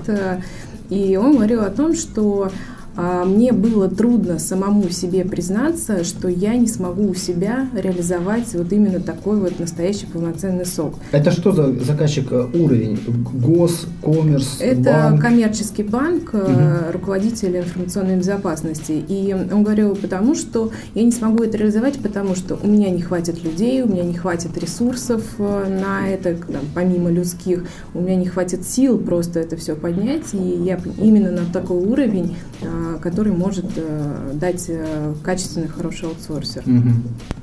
и 0.88 1.18
он 1.18 1.34
говорил 1.34 1.60
о 1.60 1.70
том, 1.70 1.94
что 1.94 2.50
мне 2.98 3.52
было 3.52 3.88
трудно 3.88 4.38
самому 4.38 4.88
себе 4.90 5.24
признаться, 5.24 6.02
что 6.02 6.28
я 6.28 6.56
не 6.56 6.66
смогу 6.66 7.10
у 7.10 7.14
себя 7.14 7.68
реализовать 7.74 8.52
вот 8.54 8.72
именно 8.72 9.00
такой 9.00 9.38
вот 9.38 9.60
настоящий 9.60 10.06
полноценный 10.06 10.66
сок. 10.66 10.94
Это 11.12 11.30
что 11.30 11.52
за 11.52 11.72
заказчик 11.84 12.32
э, 12.32 12.46
уровень? 12.54 12.98
Гос, 13.34 13.86
коммерс, 14.02 14.58
Это 14.60 15.10
банк? 15.10 15.22
коммерческий 15.22 15.84
банк, 15.84 16.34
угу. 16.34 16.92
руководитель 16.92 17.58
информационной 17.58 18.16
безопасности. 18.16 18.92
И 19.08 19.32
он 19.32 19.62
говорил, 19.62 19.94
потому 19.94 20.34
что 20.34 20.72
я 20.94 21.02
не 21.04 21.12
смогу 21.12 21.44
это 21.44 21.56
реализовать, 21.56 21.98
потому 21.98 22.34
что 22.34 22.58
у 22.60 22.66
меня 22.66 22.90
не 22.90 23.02
хватит 23.02 23.44
людей, 23.44 23.82
у 23.82 23.88
меня 23.88 24.02
не 24.02 24.14
хватит 24.14 24.58
ресурсов 24.58 25.22
э, 25.38 25.80
на 25.80 26.08
это, 26.08 26.34
там, 26.34 26.62
помимо 26.74 27.10
людских, 27.10 27.64
у 27.94 28.00
меня 28.00 28.16
не 28.16 28.26
хватит 28.26 28.66
сил 28.66 28.98
просто 28.98 29.40
это 29.40 29.56
все 29.56 29.76
поднять. 29.76 30.34
И 30.34 30.62
я 30.64 30.80
именно 31.00 31.30
на 31.30 31.44
такой 31.52 31.76
уровень 31.76 32.36
а, 32.62 32.87
который 33.00 33.32
может 33.32 33.66
э, 33.76 34.32
дать 34.34 34.66
э, 34.68 35.14
качественный, 35.22 35.68
хороший 35.68 36.08
аутсорсер. 36.08 36.62
Угу. 36.66 36.90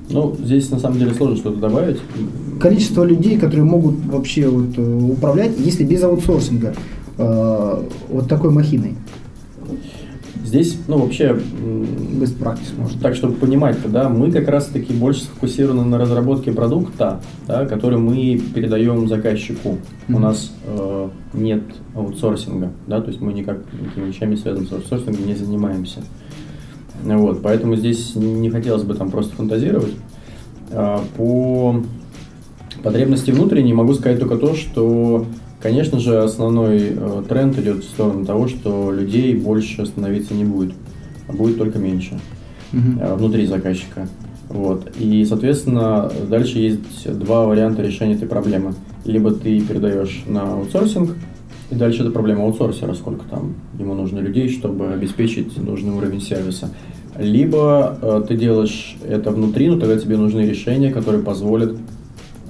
Ну, 0.10 0.36
здесь 0.44 0.70
на 0.70 0.80
самом 0.80 1.00
деле 1.00 1.14
сложно 1.14 1.38
что-то 1.38 1.60
добавить. 1.60 2.00
Количество 2.60 3.04
людей, 3.04 3.38
которые 3.38 3.64
могут 3.64 4.04
вообще 4.06 4.48
вот, 4.48 4.78
э, 4.78 5.12
управлять, 5.12 5.52
если 5.58 5.84
без 5.84 6.04
аутсорсинга, 6.04 6.76
вот 7.18 8.28
такой 8.28 8.52
махиной. 8.52 8.96
Здесь, 10.56 10.78
ну, 10.88 11.00
вообще... 11.00 11.38
Без 12.14 12.32
практики, 12.32 12.72
может. 12.78 13.02
Так, 13.02 13.14
чтобы 13.14 13.34
понимать, 13.34 13.76
да, 13.92 14.08
мы 14.08 14.32
как 14.32 14.48
раз-таки 14.48 14.94
больше 14.94 15.24
сфокусированы 15.24 15.84
на 15.84 15.98
разработке 15.98 16.54
продукта, 16.54 17.20
да, 17.46 17.66
который 17.66 17.98
мы 17.98 18.42
передаем 18.54 19.10
заказчику. 19.10 19.78
Mm-hmm. 20.08 20.16
У 20.16 20.20
нас 20.20 20.54
э, 20.66 21.10
нет 21.34 21.62
аутсорсинга, 21.94 22.72
да, 22.88 23.02
то 23.02 23.10
есть 23.10 23.20
мы 23.20 23.34
никак 23.34 23.58
никакими 23.74 24.08
вещами, 24.08 24.36
связанными 24.36 24.70
с 24.70 24.72
аутсорсингом, 24.72 25.28
не 25.28 25.36
занимаемся. 25.36 26.00
Вот, 27.04 27.42
поэтому 27.42 27.76
здесь 27.76 28.16
не 28.16 28.50
хотелось 28.50 28.84
бы 28.84 28.94
там 28.94 29.12
просто 29.12 29.36
фантазировать. 29.36 29.94
А, 30.72 31.04
по 31.18 31.84
потребности 32.82 33.32
внутренней 33.32 33.74
могу 33.74 33.94
сказать 33.94 34.22
только 34.22 34.38
то, 34.38 34.56
что 34.56 35.26
Конечно 35.66 36.00
же, 36.00 36.22
основной 36.22 36.94
э, 36.96 37.24
тренд 37.28 37.58
идет 37.58 37.84
в 37.84 37.90
сторону 37.90 38.24
того, 38.24 38.48
что 38.48 38.92
людей 38.92 39.34
больше 39.34 39.84
становиться 39.88 40.36
не 40.36 40.44
будет, 40.44 40.76
а 41.28 41.34
будет 41.34 41.58
только 41.58 41.80
меньше 41.80 42.20
угу. 42.72 43.16
внутри 43.16 43.48
заказчика. 43.48 44.08
Вот. 44.48 44.92
И, 45.00 45.26
соответственно, 45.26 46.12
дальше 46.30 46.60
есть 46.60 47.12
два 47.18 47.48
варианта 47.48 47.82
решения 47.82 48.14
этой 48.14 48.28
проблемы. 48.28 48.76
Либо 49.06 49.32
ты 49.32 49.60
передаешь 49.60 50.24
на 50.28 50.54
аутсорсинг, 50.54 51.16
и 51.72 51.76
дальше 51.76 52.04
это 52.04 52.12
проблема 52.12 52.44
аутсорсера, 52.44 52.94
сколько 52.94 53.26
там 53.28 53.56
ему 53.80 53.96
нужно 53.96 54.20
людей, 54.20 54.50
чтобы 54.50 54.90
обеспечить 54.94 55.58
нужный 55.58 55.94
уровень 55.96 56.22
сервиса. 56.22 56.70
Либо 57.18 57.98
э, 58.00 58.24
ты 58.28 58.38
делаешь 58.38 58.98
это 59.04 59.32
внутри, 59.32 59.70
но 59.70 59.80
тогда 59.80 59.98
тебе 59.98 60.18
нужны 60.18 60.42
решения, 60.42 60.92
которые 60.92 61.24
позволят 61.24 61.76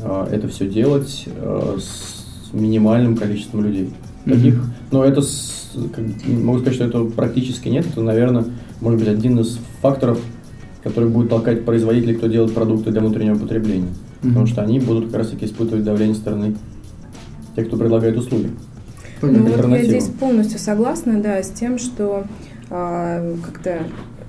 э, 0.03 0.27
это 0.33 0.49
все 0.49 0.67
делать 0.67 1.23
э, 1.27 1.77
с 1.79 2.14
минимальным 2.55 3.15
количеством 3.15 3.63
людей. 3.63 3.91
Таких, 4.25 4.55
mm-hmm. 4.55 4.89
но 4.91 5.05
это, 5.05 5.21
как, 5.93 6.05
могу 6.27 6.59
сказать, 6.59 6.75
что 6.75 6.85
это 6.85 7.03
практически 7.05 7.69
нет. 7.69 7.85
Это, 7.85 8.01
наверное, 8.01 8.45
может 8.81 8.99
быть 8.99 9.07
один 9.07 9.39
из 9.39 9.59
факторов, 9.81 10.19
который 10.83 11.09
будет 11.09 11.29
толкать 11.29 11.63
производителей, 11.65 12.15
кто 12.15 12.27
делает 12.27 12.53
продукты 12.53 12.91
для 12.91 13.01
внутреннего 13.01 13.37
потребления. 13.37 13.87
Mm-hmm. 13.87 14.27
Потому 14.27 14.45
что 14.47 14.61
они 14.63 14.79
будут 14.79 15.07
как 15.07 15.17
раз 15.17 15.29
таки 15.29 15.45
испытывать 15.45 15.83
давление 15.83 16.15
стороны 16.15 16.55
тех, 17.55 17.67
кто 17.67 17.77
предлагает 17.77 18.17
услуги. 18.17 18.49
Ну, 19.21 19.45
вот 19.45 19.67
я 19.69 19.83
здесь 19.83 20.09
полностью 20.09 20.59
согласна, 20.59 21.21
да, 21.21 21.41
с 21.41 21.49
тем, 21.49 21.79
что 21.79 22.25
а, 22.69 23.35
как-то 23.45 23.83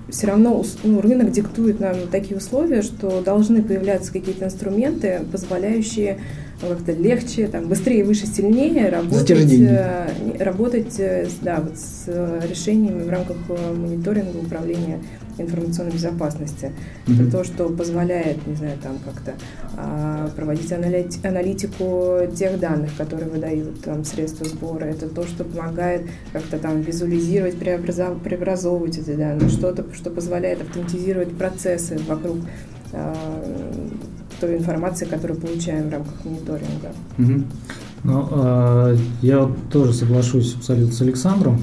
все 0.09 0.29
равно 0.29 0.63
ну, 0.85 1.01
рынок 1.01 1.33
диктует 1.33 1.81
нам 1.81 1.97
такие 2.11 2.37
условия, 2.37 2.83
что 2.83 3.23
должны 3.23 3.63
появляться 3.63 4.13
какие-то 4.13 4.45
инструменты, 4.45 5.23
позволяющие 5.33 6.19
как-то 6.61 6.93
легче, 6.93 7.49
там, 7.49 7.69
быстрее, 7.69 8.05
выше, 8.05 8.27
сильнее 8.27 8.89
работать, 8.89 9.53
э, 9.53 10.09
работать 10.39 10.99
э, 10.99 11.27
да, 11.43 11.61
вот 11.61 11.77
с 11.77 12.05
э, 12.07 12.41
решениями 12.49 13.03
в 13.03 13.11
рамках 13.11 13.37
мониторинга 13.49 14.39
управления 14.39 15.01
информационной 15.39 15.93
безопасности. 15.93 16.73
Mm-hmm. 17.07 17.23
Это 17.29 17.31
то, 17.31 17.45
что 17.45 17.69
позволяет, 17.69 18.47
не 18.47 18.55
знаю, 18.55 18.79
там 18.83 18.99
как-то 19.05 19.35
а, 19.77 20.31
проводить 20.35 20.73
аналитику 20.73 22.21
тех 22.35 22.59
данных, 22.59 22.97
которые 22.97 23.29
выдают 23.29 23.83
там 23.83 24.05
средства 24.05 24.47
сбора. 24.47 24.85
Это 24.85 25.09
то, 25.09 25.25
что 25.25 25.45
помогает 25.45 26.03
как-то 26.33 26.59
там 26.59 26.81
визуализировать, 26.81 27.59
преобразов, 27.59 28.21
преобразовывать 28.23 28.99
эти 28.99 29.15
данные. 29.15 29.51
Что-то, 29.51 29.85
что 29.93 30.11
позволяет 30.11 30.63
автоматизировать 30.63 31.37
процессы 31.37 31.99
вокруг 32.09 32.39
а, 32.93 33.15
той 34.41 34.57
информации, 34.57 35.07
которую 35.07 35.41
получаем 35.41 35.89
в 35.89 35.93
рамках 35.93 36.25
мониторинга. 36.25 36.93
Угу. 37.19 37.45
Ну, 38.05 38.29
э, 38.31 38.97
я 39.23 39.51
тоже 39.73 39.93
соглашусь 39.93 40.55
абсолютно 40.55 40.93
с 40.93 41.01
Александром. 41.01 41.61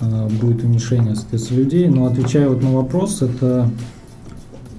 Э, 0.00 0.28
будет 0.28 0.62
уменьшение, 0.64 1.14
соответственно, 1.14 1.58
людей. 1.58 1.88
Но 1.88 2.06
отвечая 2.06 2.48
вот 2.48 2.62
на 2.62 2.72
вопрос, 2.72 3.22
это 3.22 3.68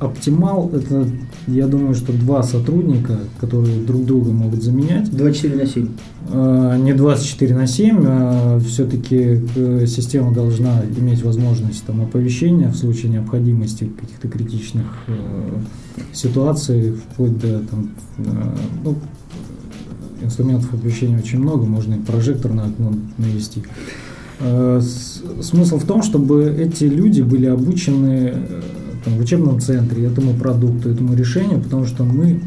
оптимал, 0.01 0.71
это, 0.73 1.07
я 1.47 1.67
думаю, 1.67 1.93
что 1.93 2.11
два 2.11 2.41
сотрудника, 2.41 3.19
которые 3.39 3.79
друг 3.81 4.03
друга 4.03 4.31
могут 4.31 4.63
заменять. 4.63 5.15
24 5.15 5.55
на 5.55 5.65
7. 5.67 5.89
Э, 6.29 6.77
не 6.79 6.93
24 6.93 7.55
на 7.55 7.67
7, 7.67 8.03
а 8.07 8.59
все-таки 8.65 9.41
э, 9.55 9.85
система 9.85 10.33
должна 10.33 10.81
иметь 10.97 11.23
возможность 11.23 11.85
там, 11.85 12.01
оповещения 12.01 12.69
в 12.69 12.75
случае 12.75 13.11
необходимости 13.11 13.91
каких-то 13.95 14.27
критичных 14.27 14.87
э, 15.07 15.13
ситуаций, 16.13 16.93
вплоть 16.93 17.37
до 17.39 17.59
там, 17.59 17.91
ну, 18.83 18.97
инструментов 20.23 20.73
оповещения 20.73 21.19
очень 21.19 21.39
много, 21.39 21.63
можно 21.65 21.93
и 21.93 21.99
прожектор 21.99 22.51
на 22.51 22.65
окно 22.65 22.93
навести. 23.19 23.63
Смысл 24.39 25.77
в 25.77 25.85
том, 25.85 26.01
чтобы 26.01 26.45
эти 26.45 26.85
люди 26.85 27.21
были 27.21 27.45
обучены 27.45 28.33
там, 29.03 29.15
в 29.15 29.19
учебном 29.21 29.59
центре 29.59 30.05
этому 30.05 30.33
продукту, 30.33 30.89
этому 30.89 31.15
решению, 31.15 31.59
потому 31.59 31.85
что 31.85 32.03
мы 32.03 32.41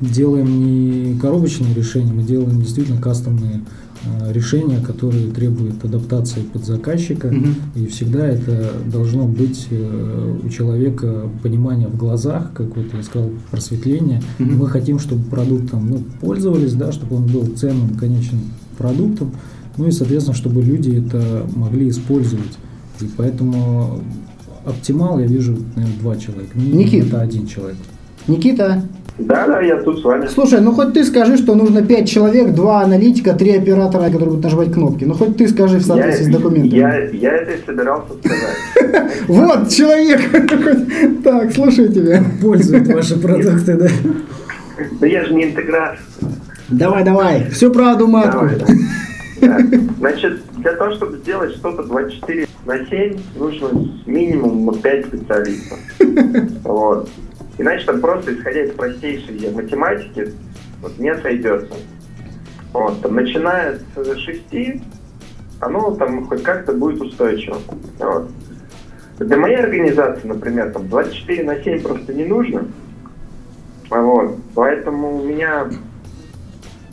делаем 0.00 0.64
не 0.64 1.18
коробочные 1.18 1.74
решения, 1.74 2.12
мы 2.12 2.22
делаем 2.22 2.60
действительно 2.60 3.00
кастомные 3.00 3.62
э, 4.04 4.32
решения, 4.32 4.80
которые 4.80 5.30
требуют 5.30 5.84
адаптации 5.84 6.40
под 6.40 6.64
заказчика, 6.64 7.26
угу. 7.26 7.48
и 7.74 7.86
всегда 7.86 8.26
это 8.26 8.72
должно 8.86 9.26
быть 9.26 9.66
э, 9.70 10.38
у 10.44 10.48
человека 10.48 11.28
понимание 11.42 11.88
в 11.88 11.96
глазах, 11.96 12.52
как 12.54 12.76
вот 12.76 12.86
я 12.94 13.02
сказал, 13.02 13.30
просветление. 13.50 14.22
Угу. 14.38 14.50
Мы 14.50 14.68
хотим, 14.68 14.98
чтобы 14.98 15.24
продуктом 15.24 15.90
ну, 15.90 16.04
пользовались, 16.20 16.74
да, 16.74 16.92
чтобы 16.92 17.16
он 17.16 17.26
был 17.26 17.46
ценным 17.56 17.90
конечным 17.96 18.40
продуктом, 18.76 19.32
ну 19.76 19.86
и, 19.86 19.90
соответственно, 19.90 20.36
чтобы 20.36 20.62
люди 20.62 20.90
это 20.90 21.48
могли 21.54 21.88
использовать. 21.88 22.58
И 23.00 23.08
поэтому 23.16 24.02
оптимал 24.68 25.18
я 25.18 25.26
вижу, 25.26 25.56
наверное, 25.76 25.98
два 26.00 26.16
человека. 26.16 26.50
Никита. 26.54 27.06
Это 27.06 27.20
один 27.20 27.46
человек. 27.46 27.76
Никита. 28.26 28.82
Да, 29.18 29.48
да, 29.48 29.60
я 29.60 29.82
тут 29.82 30.00
с 30.00 30.04
вами. 30.04 30.26
Слушай, 30.26 30.60
ну 30.60 30.72
хоть 30.72 30.92
ты 30.92 31.04
скажи, 31.04 31.36
что 31.38 31.56
нужно 31.56 31.82
пять 31.82 32.08
человек, 32.08 32.54
два 32.54 32.82
аналитика, 32.82 33.34
три 33.34 33.56
оператора, 33.56 34.04
которые 34.04 34.28
будут 34.28 34.44
нажимать 34.44 34.72
кнопки. 34.72 35.04
Ну 35.04 35.14
хоть 35.14 35.36
ты 35.36 35.48
скажи 35.48 35.78
в 35.78 35.82
соответствии 35.82 36.26
с 36.26 36.28
документами. 36.28 36.78
Я, 36.78 37.04
я 37.10 37.32
это 37.32 37.52
и 37.52 37.66
собирался 37.66 38.12
сказать. 38.22 39.12
Вот 39.28 39.68
человек. 39.70 40.20
Так, 41.24 41.52
слушай 41.52 41.88
тебя. 41.88 42.22
Пользуют 42.40 42.86
ваши 42.94 43.18
продукты, 43.18 43.76
да? 43.76 43.88
Да 45.00 45.06
я 45.06 45.24
же 45.24 45.34
не 45.34 45.44
интегратор. 45.44 45.98
Давай, 46.68 47.02
давай, 47.02 47.50
всю 47.50 47.72
правду 47.72 48.06
матку. 48.06 48.48
Значит, 49.98 50.40
для 50.58 50.74
того, 50.74 50.92
чтобы 50.94 51.16
сделать 51.18 51.52
что-то 51.52 51.82
24 51.82 52.47
на 52.68 52.84
7, 52.84 53.18
нужно 53.36 53.70
минимум 54.04 54.78
5 54.80 55.06
специалистов. 55.06 55.78
Вот. 56.64 57.08
Иначе 57.56 57.86
там 57.86 58.00
просто, 58.00 58.34
исходя 58.34 58.62
из 58.62 58.72
простейшей 58.72 59.50
математики, 59.52 60.32
вот, 60.82 60.98
не 60.98 61.16
сойдется. 61.16 61.74
Вот, 62.72 63.00
там, 63.00 63.14
начиная 63.14 63.78
с 63.96 64.18
6, 64.18 64.82
оно 65.60 65.96
там 65.96 66.26
хоть 66.26 66.42
как-то 66.42 66.72
будет 66.74 67.00
устойчиво. 67.00 67.56
Вот. 67.98 68.30
Для 69.18 69.36
моей 69.38 69.56
организации, 69.56 70.28
например, 70.28 70.70
там 70.70 70.88
24 70.88 71.44
на 71.44 71.62
7 71.62 71.82
просто 71.82 72.12
не 72.12 72.26
нужно. 72.26 72.66
Вот. 73.88 74.36
Поэтому 74.54 75.16
у 75.16 75.24
меня 75.24 75.68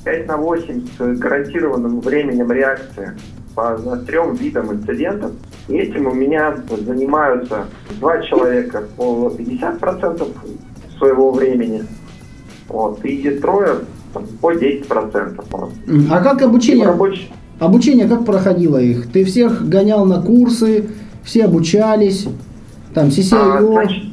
5 0.06 0.28
на 0.28 0.38
8 0.38 0.88
с 0.98 1.20
гарантированным 1.20 2.00
временем 2.00 2.50
реакции 2.52 3.12
по 3.54 3.78
трем 4.08 4.36
видам 4.36 4.72
инцидентов. 4.72 5.34
Этим 5.68 6.08
у 6.08 6.14
меня 6.14 6.56
занимаются 6.86 7.66
два 8.00 8.22
человека 8.22 8.84
по 8.96 9.34
50% 9.36 10.28
своего 10.98 11.32
времени. 11.32 11.86
Вот, 12.68 13.04
и 13.04 13.30
трое 13.40 13.80
по 14.42 14.54
10%. 14.54 16.08
А 16.12 16.22
как 16.22 16.42
обучение? 16.42 16.86
Рабочий... 16.86 17.32
Обучение 17.60 18.08
как 18.08 18.26
проходило 18.26 18.78
их? 18.78 19.12
Ты 19.12 19.24
всех 19.24 19.68
гонял 19.68 20.06
на 20.06 20.22
курсы, 20.22 20.90
все 21.24 21.46
обучались, 21.46 22.28
там 22.94 23.08
CCIO? 23.08 23.58
А, 23.58 23.62
значит, 23.62 24.04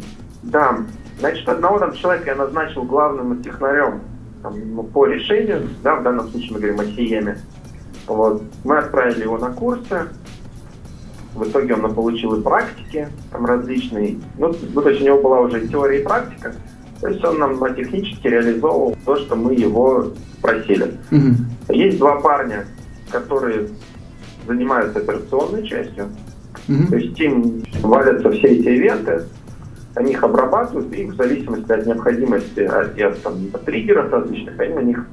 да, 0.42 0.78
значит, 1.18 1.48
одного 1.48 1.78
там 1.78 1.92
человека 1.94 2.30
я 2.30 2.36
назначил 2.36 2.84
главным 2.84 3.42
технарем 3.42 4.00
там, 4.42 4.54
ну, 4.74 4.82
по 4.82 5.06
решению, 5.06 5.68
да, 5.82 5.96
в 5.96 6.02
данном 6.02 6.28
случае 6.28 6.52
мы 6.52 6.58
говорим 6.58 6.80
о 6.80 6.84
СИЕМе. 6.84 7.38
Вот. 8.06 8.42
Мы 8.64 8.78
отправили 8.78 9.22
его 9.22 9.38
на 9.38 9.50
курсы, 9.50 10.08
в 11.35 11.49
итоге 11.49 11.75
он 11.75 11.95
получил 11.95 12.35
и 12.35 12.42
практики 12.42 13.09
там 13.31 13.47
различные. 13.47 14.18
Ну, 14.38 14.53
то 14.53 14.88
есть 14.88 15.03
у 15.03 15.05
него 15.05 15.23
была 15.23 15.40
уже 15.40 15.66
теория 15.66 16.01
и 16.01 16.05
практика. 16.05 16.55
То 17.01 17.09
есть 17.09 17.25
он 17.25 17.38
нам 17.38 17.75
технически 17.75 18.29
реализовывал 18.29 18.97
то, 19.05 19.16
что 19.16 19.35
мы 19.35 19.55
его 19.55 20.12
просили. 20.40 20.95
Угу. 21.11 21.75
Есть 21.75 21.99
два 21.99 22.21
парня, 22.21 22.66
которые 23.11 23.68
занимаются 24.47 25.01
операционной 25.01 25.66
частью. 25.66 26.11
Угу. 26.68 26.87
То 26.90 26.97
есть 26.97 27.18
им 27.18 27.62
валятся 27.83 28.31
все 28.31 28.49
эти 28.49 28.68
ивенты, 28.68 29.25
они 29.95 30.12
их 30.12 30.23
обрабатывают, 30.23 30.92
и 30.95 31.05
в 31.05 31.16
зависимости 31.16 31.71
от 31.71 31.87
необходимости, 31.87 32.61
от, 32.61 32.99
от, 32.99 33.23
там, 33.23 33.35
от 33.53 33.64
триггеров 33.64 34.12
различных, 34.12 34.59
они 34.59 34.75
на 34.75 34.81
них 34.81 35.07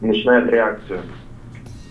начинают 0.00 0.50
реакцию. 0.50 1.00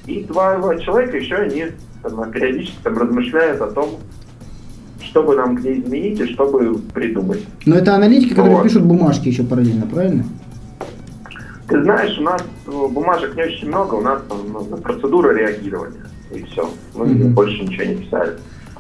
И 0.08 0.24
два 0.24 0.76
человека 0.78 1.18
еще 1.18 1.36
они 1.36 1.68
там, 2.04 2.32
периодически 2.32 2.78
там, 2.84 2.98
размышляют 2.98 3.62
о 3.62 3.68
том, 3.68 3.90
чтобы 5.02 5.36
нам 5.36 5.56
где 5.56 5.80
изменить 5.80 6.20
и 6.20 6.34
чтобы 6.34 6.80
придумать. 6.94 7.46
Но 7.66 7.76
это 7.76 7.96
аналитики, 7.96 8.30
которые 8.30 8.56
вот. 8.56 8.64
пишут 8.64 8.84
бумажки 8.84 9.30
еще 9.30 9.44
параллельно, 9.44 9.88
правильно? 9.88 10.24
Ты 11.68 11.84
знаешь, 11.84 12.18
у 12.18 12.22
нас 12.22 12.44
бумажек 12.66 13.36
не 13.36 13.44
очень 13.44 13.68
много, 13.68 13.96
у 13.96 14.02
нас 14.02 14.22
там 14.30 14.40
ну, 14.52 14.78
процедура 14.78 15.34
реагирования, 15.34 16.06
и 16.34 16.44
все. 16.44 16.70
Мы 16.96 17.06
mm-hmm. 17.06 17.30
больше 17.34 17.64
ничего 17.64 17.84
не 17.84 17.96
писали. 17.96 18.34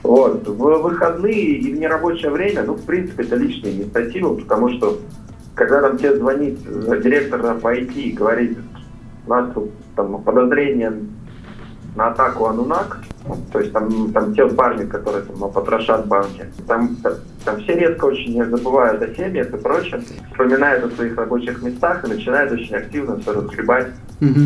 Вот. 0.03 0.47
В 0.47 0.58
выходные 0.58 1.58
и 1.58 1.73
в 1.73 1.80
нерабочее 1.80 2.32
время, 2.32 2.63
ну, 2.63 2.75
в 2.75 2.86
принципе, 2.86 3.23
это 3.23 3.36
личная 3.36 3.71
инициатива, 3.71 4.36
потому 4.36 4.69
что 4.69 4.99
когда 5.56 5.82
там 5.82 5.97
тебе 5.97 6.15
звонит 6.15 6.60
э, 6.65 7.01
директор 7.03 7.56
по 7.56 7.75
IT 7.75 7.93
и 7.93 8.12
говорит, 8.12 8.58
у 9.25 9.30
нас 9.30 9.53
тут 9.53 9.71
там 9.95 10.21
подозрение 10.23 10.93
на 11.97 12.10
атаку 12.10 12.45
Анунак, 12.45 12.99
то 13.51 13.60
есть 13.60 13.73
там, 13.73 14.12
там 14.13 14.33
те 14.36 14.45
парни, 14.47 14.86
которые 14.86 15.23
там 15.25 15.51
потрошат 15.51 16.07
банки, 16.07 16.45
там, 16.67 16.95
там 17.43 17.62
все 17.62 17.73
резко 17.73 18.05
очень 18.05 18.43
забывают 18.45 19.01
о 19.01 19.07
себе 19.15 19.41
и 19.41 19.57
прочее, 19.57 20.01
вспоминают 20.31 20.86
о 20.86 20.95
своих 20.95 21.17
рабочих 21.17 21.62
местах 21.63 22.05
и 22.05 22.07
начинают 22.07 22.51
очень 22.51 22.75
активно 22.75 23.19
все 23.19 23.33
разгребать. 23.33 23.88
Угу. 24.21 24.39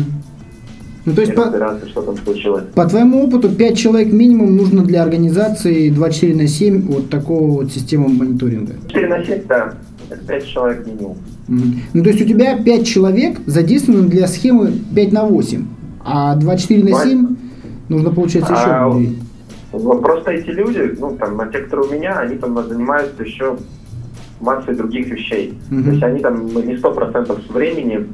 Ну, 1.04 1.14
то 1.14 1.20
есть, 1.20 1.34
по, 1.34 1.42
что 1.88 2.02
там 2.02 2.16
случилось. 2.16 2.64
по 2.74 2.86
твоему 2.86 3.24
опыту, 3.24 3.50
5 3.50 3.76
человек 3.76 4.12
минимум 4.12 4.56
нужно 4.56 4.82
для 4.82 5.02
организации 5.02 5.90
24 5.90 6.34
на 6.36 6.46
7 6.46 6.86
вот 6.86 7.10
такого 7.10 7.50
вот 7.50 7.72
системы 7.72 8.08
мониторинга? 8.08 8.74
4 8.86 9.08
на 9.08 9.24
7, 9.24 9.46
да. 9.46 9.74
5 10.28 10.46
человек 10.46 10.86
минимум. 10.86 11.18
Ну, 11.48 12.02
то 12.02 12.08
есть 12.08 12.22
у 12.22 12.24
тебя 12.24 12.56
5 12.56 12.86
человек 12.86 13.40
задействованы 13.46 14.08
для 14.08 14.26
схемы 14.28 14.72
5 14.94 15.12
на 15.12 15.24
8, 15.24 15.66
а 16.04 16.36
24 16.36 16.84
на 16.84 17.02
7 17.02 17.36
нужно, 17.88 18.10
получается, 18.10 18.52
еще 18.52 18.64
а, 18.64 18.88
людей. 18.88 19.18
Просто 19.70 20.32
эти 20.32 20.50
люди, 20.50 20.94
ну, 20.98 21.16
там, 21.16 21.40
а 21.40 21.46
те, 21.46 21.58
кто 21.60 21.82
у 21.82 21.90
меня, 21.90 22.18
они 22.18 22.36
там 22.36 22.56
занимаются 22.68 23.22
еще 23.22 23.56
массой 24.40 24.74
других 24.74 25.08
вещей. 25.08 25.58
Угу. 25.70 25.82
То 25.82 25.90
есть 25.90 26.02
они 26.02 26.20
там 26.20 26.46
не 26.66 26.76
сто 26.76 26.92
процентов 26.92 27.38
времени 27.48 28.06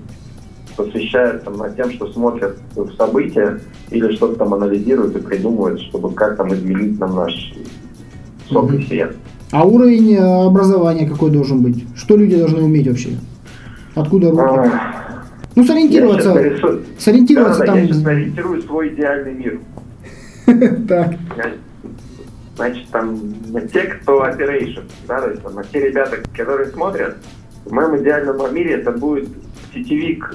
посвящают 0.76 1.44
там, 1.44 1.56
над 1.56 1.74
тем, 1.74 1.90
что 1.90 2.12
смотрят 2.12 2.56
в 2.76 2.94
события 2.96 3.60
или 3.90 4.14
что-то 4.14 4.36
там 4.36 4.54
анализируют 4.54 5.16
и 5.16 5.20
придумывают, 5.20 5.80
чтобы 5.80 6.12
как 6.12 6.36
там 6.36 6.54
изменить 6.54 7.00
нам 7.00 7.16
наш 7.16 7.52
сок 8.48 8.72
и 8.72 8.86
свет. 8.86 9.16
А 9.50 9.64
уровень 9.66 10.14
э, 10.14 10.46
образования 10.46 11.08
какой 11.08 11.30
должен 11.30 11.62
быть? 11.62 11.84
Что 11.96 12.16
люди 12.16 12.36
должны 12.36 12.62
уметь 12.62 12.86
вообще? 12.86 13.10
Откуда 13.94 14.30
руки? 14.30 14.42
А, 14.42 15.07
ну, 15.58 15.64
сориентироваться. 15.64 16.34
Нарисую... 16.34 16.84
Сориентироваться 16.98 17.60
да, 17.60 17.66
там. 17.66 17.78
Я 17.78 17.86
сейчас 17.86 18.06
ориентирую 18.06 18.62
свой 18.62 18.88
идеальный 18.90 19.34
мир. 19.34 19.60
Так. 20.88 21.16
Значит, 22.54 22.88
там 22.90 23.20
те, 23.72 23.82
кто 23.82 24.24
operation, 24.24 24.84
да, 25.06 25.20
то 25.20 25.30
есть 25.30 25.42
там, 25.42 25.54
те 25.72 25.80
ребята, 25.80 26.16
которые 26.36 26.70
смотрят, 26.70 27.16
в 27.64 27.72
моем 27.72 28.00
идеальном 28.00 28.54
мире 28.54 28.74
это 28.74 28.92
будет 28.92 29.28
сетевик 29.72 30.34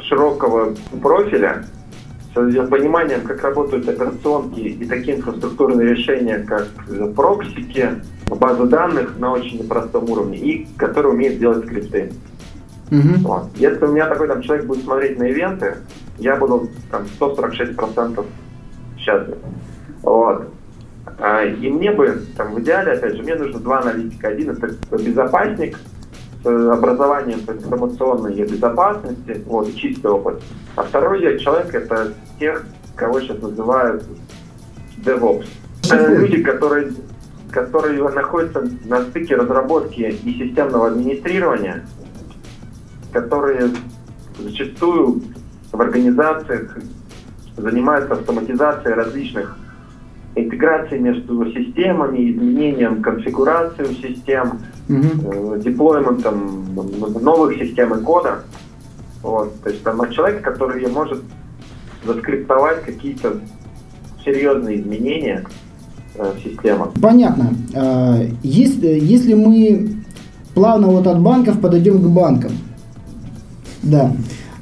широкого 0.00 0.74
профиля, 1.02 1.64
с 2.34 2.68
пониманием, 2.68 3.22
как 3.22 3.42
работают 3.42 3.88
операционки 3.88 4.60
и 4.60 4.84
такие 4.84 5.16
инфраструктурные 5.16 5.88
решения, 5.94 6.38
как 6.38 6.68
проксики, 7.14 7.90
базы 8.28 8.64
данных 8.66 9.18
на 9.18 9.32
очень 9.32 9.62
непростом 9.62 10.10
уровне, 10.10 10.38
и 10.38 10.68
который 10.76 11.12
умеет 11.12 11.38
делать 11.38 11.64
скрипты. 11.66 12.12
Mm-hmm. 12.90 13.18
Вот. 13.22 13.48
Если 13.56 13.84
у 13.84 13.92
меня 13.92 14.06
такой 14.06 14.28
там 14.28 14.42
человек 14.42 14.66
будет 14.66 14.84
смотреть 14.84 15.18
на 15.18 15.24
ивенты, 15.24 15.78
я 16.18 16.36
буду 16.36 16.68
там 16.90 17.04
146% 17.18 18.24
счастлив. 18.98 19.38
Вот. 20.02 20.48
А, 21.18 21.44
и 21.44 21.68
мне 21.68 21.90
бы, 21.92 22.22
там, 22.36 22.54
в 22.54 22.60
идеале, 22.60 22.92
опять 22.92 23.16
же, 23.16 23.22
мне 23.22 23.34
нужно 23.34 23.60
два 23.60 23.80
аналитика. 23.80 24.28
Один 24.28 24.50
это 24.50 24.74
безопасник, 24.96 25.78
образованием 26.44 27.40
по 27.40 27.52
информационной 27.52 28.34
безопасности, 28.34 29.42
вот, 29.46 29.74
чистый 29.74 30.10
опыт. 30.10 30.42
А 30.76 30.82
второй 30.82 31.38
человек 31.38 31.74
это 31.74 32.12
тех, 32.38 32.64
кого 32.94 33.20
сейчас 33.20 33.40
называют 33.40 34.04
DevOps. 35.04 35.46
Это 35.90 36.14
люди, 36.14 36.42
которые, 36.42 36.92
которые 37.50 38.08
находятся 38.10 38.68
на 38.84 39.02
стыке 39.02 39.36
разработки 39.36 40.00
и 40.00 40.38
системного 40.38 40.88
администрирования, 40.88 41.84
которые 43.20 43.70
зачастую 44.38 45.22
в 45.72 45.80
организациях 45.80 46.78
занимаются 47.56 48.12
автоматизацией 48.12 48.94
различных 48.94 49.56
интеграцией 50.34 51.00
между 51.00 51.46
системами, 51.50 52.30
изменением 52.30 53.00
конфигурации 53.00 53.86
систем, 53.94 54.60
деплойментом 54.88 56.74
новых 57.22 57.56
систем 57.56 57.94
и 57.94 58.02
кода. 58.02 58.42
Вот. 59.22 59.58
То 59.62 59.70
есть 59.70 59.82
там 59.82 59.98
человек, 60.10 60.42
который 60.42 60.86
может 60.88 61.22
заскриптовать 62.04 62.82
какие-то 62.82 63.40
серьезные 64.24 64.80
изменения 64.80 65.46
э, 66.16 66.32
в 66.36 66.42
системах. 66.42 66.90
Понятно. 67.00 67.50
А, 67.74 68.18
если, 68.42 68.88
если 68.88 69.34
мы 69.34 70.04
плавно 70.54 70.88
вот 70.88 71.06
от 71.06 71.20
банков 71.20 71.60
подойдем 71.60 71.98
к 71.98 72.06
банкам, 72.08 72.52
да, 73.82 74.12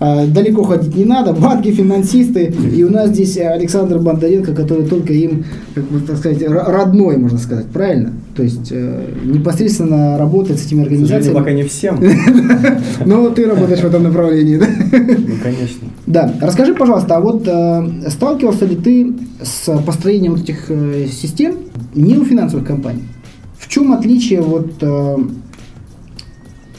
а, 0.01 0.27
далеко 0.27 0.65
ходить 0.65 0.95
не 0.97 1.05
надо, 1.05 1.33
банки, 1.33 1.71
финансисты, 1.71 2.53
и 2.75 2.83
у 2.83 2.91
нас 2.91 3.11
здесь 3.11 3.39
Александр 3.39 3.99
Бондаренко, 3.99 4.53
который 4.55 4.85
только 4.85 5.13
им, 5.13 5.45
как 5.75 5.85
бы 5.85 6.01
так 6.01 6.17
сказать, 6.19 6.43
родной, 6.47 7.17
можно 7.17 7.39
сказать, 7.39 7.67
правильно? 7.67 8.13
То 8.37 8.43
есть 8.43 8.69
э, 8.71 9.07
непосредственно 9.25 10.19
работает 10.19 10.59
с 10.59 10.67
этими 10.67 10.83
организациями. 10.83 11.35
пока 11.35 11.53
не 11.53 11.63
всем. 11.63 12.01
Но 13.07 13.31
ты 13.31 13.47
работаешь 13.47 13.81
в 13.81 13.85
этом 13.85 14.03
направлении, 14.03 14.59
да? 14.59 14.67
Ну, 14.93 15.35
конечно. 15.43 15.89
Да. 16.07 16.35
Расскажи, 16.41 16.75
пожалуйста, 16.75 17.17
а 17.17 17.21
вот 17.21 17.47
э, 17.47 18.11
сталкивался 18.11 18.67
ли 18.67 18.77
ты 18.77 19.13
с 19.41 19.79
построением 19.87 20.35
этих 20.35 20.67
э, 20.69 21.07
систем 21.07 21.55
не 21.95 22.19
у 22.19 22.25
финансовых 22.25 22.67
компаний? 22.67 23.05
В 23.57 23.69
чем 23.69 23.93
отличие 23.93 24.43
вот 24.43 24.75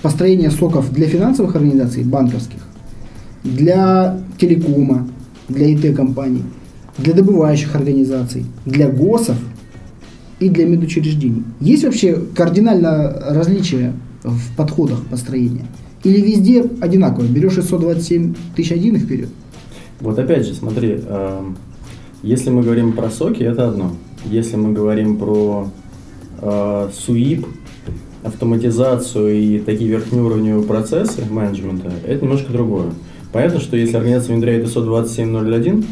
построения 0.06 0.52
соков 0.52 0.94
для 0.94 1.08
финансовых 1.08 1.56
организаций, 1.56 2.04
банковских, 2.04 2.60
для 3.44 4.20
телекома, 4.38 5.08
для 5.50 5.66
ИТ-компаний, 5.74 6.44
для 7.00 7.16
добывающих 7.16 7.74
организаций, 7.76 8.46
для 8.68 8.88
ГОСов 8.88 9.36
и 10.40 10.50
для 10.50 10.68
медучреждений. 10.68 11.44
Есть 11.60 11.86
вообще 11.86 12.22
кардинально 12.36 13.20
различия 13.30 13.94
в 14.22 14.56
подходах 14.56 15.04
построения? 15.08 15.66
Или 16.04 16.22
везде 16.22 16.64
одинаково? 16.82 17.26
Берешь 17.26 17.54
627 17.54 18.36
тысяч 18.56 18.74
один 18.74 18.98
и 18.98 19.00
вперед? 19.00 19.30
Вот 20.02 20.20
опять 20.20 20.46
же, 20.46 20.54
смотри, 20.54 21.00
э, 21.04 21.42
если 22.22 22.52
мы 22.52 22.62
говорим 22.62 22.94
про 22.94 23.10
соки, 23.10 23.42
это 23.42 23.70
одно. 23.70 23.96
Если 24.26 24.56
мы 24.56 24.72
говорим 24.72 25.18
про 25.18 25.72
э, 26.44 26.90
СУИП, 26.94 27.48
автоматизацию 28.26 29.36
и 29.36 29.60
такие 29.60 29.90
верхнеуровневые 29.90 30.66
процессы 30.66 31.24
менеджмента, 31.30 31.92
это 32.06 32.24
немножко 32.24 32.52
другое. 32.52 32.92
Понятно, 33.32 33.60
что 33.60 33.78
если 33.78 33.98
организация 33.98 34.34
внедряет 34.34 34.66
ISO 34.66 34.84
27001, 34.84 35.86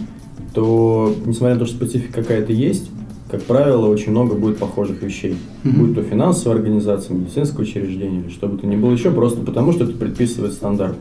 то, 0.53 1.15
несмотря 1.25 1.55
на 1.55 1.59
то, 1.59 1.65
что 1.65 1.75
специфика 1.75 2.21
какая-то 2.21 2.53
есть, 2.53 2.89
как 3.29 3.41
правило, 3.43 3.87
очень 3.87 4.11
много 4.11 4.35
будет 4.35 4.57
похожих 4.57 5.01
вещей. 5.01 5.35
Mm-hmm. 5.63 5.71
Будь 5.71 5.95
то 5.95 6.03
финансовая 6.03 6.57
организация, 6.57 7.15
медицинское 7.15 7.63
учреждение 7.63 8.21
или 8.21 8.29
что 8.29 8.47
бы 8.47 8.57
то 8.57 8.67
ни 8.67 8.75
было 8.75 8.91
еще, 8.91 9.11
просто 9.11 9.41
потому 9.41 9.71
что 9.71 9.85
это 9.85 9.93
предписывает 9.93 10.53
стандарт. 10.53 10.97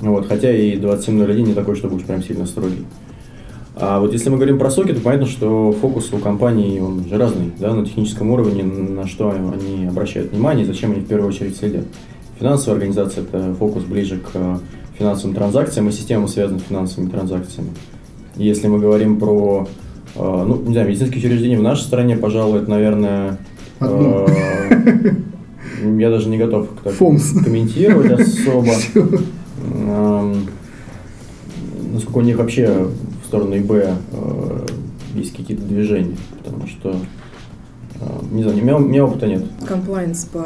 Вот, 0.00 0.26
хотя 0.26 0.50
и 0.54 0.76
2701 0.76 1.46
не 1.46 1.54
такой, 1.54 1.76
чтобы 1.76 1.96
уж 1.96 2.02
прям 2.02 2.22
сильно 2.22 2.46
строгий. 2.46 2.84
А 3.76 3.98
вот 3.98 4.12
если 4.12 4.30
мы 4.30 4.36
говорим 4.36 4.58
про 4.58 4.70
соки, 4.70 4.92
то 4.92 5.00
понятно, 5.00 5.26
что 5.26 5.72
фокус 5.80 6.12
у 6.12 6.18
компаний 6.18 6.80
он 6.80 7.04
же 7.08 7.18
разный, 7.18 7.52
да, 7.58 7.74
на 7.74 7.84
техническом 7.84 8.30
уровне, 8.30 8.62
на 8.62 9.06
что 9.08 9.30
они 9.30 9.86
обращают 9.86 10.30
внимание, 10.30 10.64
зачем 10.64 10.92
они 10.92 11.00
в 11.00 11.06
первую 11.06 11.28
очередь 11.28 11.56
следят. 11.56 11.84
Финансовая 12.38 12.78
организация– 12.78 13.24
это 13.24 13.54
фокус 13.54 13.82
ближе 13.82 14.18
к 14.18 14.60
финансовым 14.96 15.34
транзакциям 15.34 15.88
и 15.88 15.92
системам, 15.92 16.28
связанным 16.28 16.60
с 16.60 16.64
финансовыми 16.64 17.10
транзакциями. 17.10 17.70
Если 18.36 18.68
мы 18.68 18.78
говорим 18.78 19.18
про, 19.18 19.66
э, 20.14 20.44
ну, 20.46 20.62
не 20.62 20.72
знаю, 20.72 20.88
медицинские 20.88 21.18
учреждения 21.18 21.58
в 21.58 21.62
нашей 21.62 21.82
стране, 21.82 22.16
пожалуй, 22.16 22.60
это, 22.60 22.70
наверное, 22.70 23.38
э, 23.80 24.26
я 25.98 26.10
даже 26.10 26.28
не 26.28 26.38
готов 26.38 26.68
так, 26.82 26.94
комментировать 26.94 28.12
особо. 28.12 28.72
Насколько 31.92 32.18
у 32.18 32.22
них 32.22 32.38
вообще 32.38 32.88
сторону 33.34 33.56
ИБ 33.56 33.70
э, 33.72 34.66
есть 35.16 35.36
какие-то 35.36 35.64
движения, 35.64 36.16
потому 36.38 36.68
что 36.68 36.94
э, 38.00 38.04
не 38.30 38.44
знаю, 38.44 38.58
у 38.58 38.60
меня, 38.60 38.76
у 38.76 38.78
меня 38.78 39.04
опыта 39.04 39.26
нет. 39.26 39.42
Комплайнс 39.66 40.26
по 40.26 40.44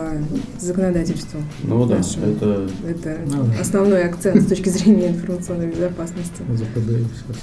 законодательству. 0.59 1.40
Ну 1.64 1.85
да, 1.85 1.96
нашему. 1.96 2.27
это... 2.27 2.66
Это 2.88 3.18
ну, 3.27 3.44
да. 3.44 3.61
основной 3.61 4.05
акцент 4.05 4.40
с 4.42 4.46
точки 4.46 4.70
зрения 4.70 5.09
информационной 5.09 5.66
безопасности. 5.66 6.42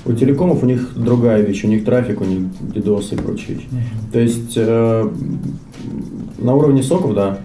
У 0.06 0.14
телекомов 0.14 0.64
у 0.64 0.66
них 0.66 0.96
другая 0.96 1.44
вещь, 1.44 1.64
у 1.64 1.68
них 1.68 1.86
трафик, 1.86 2.22
у 2.22 2.26
них 2.26 2.40
DDoS 2.62 3.14
и 3.14 3.18
прочие 3.18 3.58
вещи. 3.58 3.68
Uh-huh. 3.72 4.12
То 4.14 4.20
есть 4.20 4.54
э, 4.56 5.10
на 6.40 6.56
уровне 6.56 6.82
соков, 6.82 7.14
да, 7.14 7.38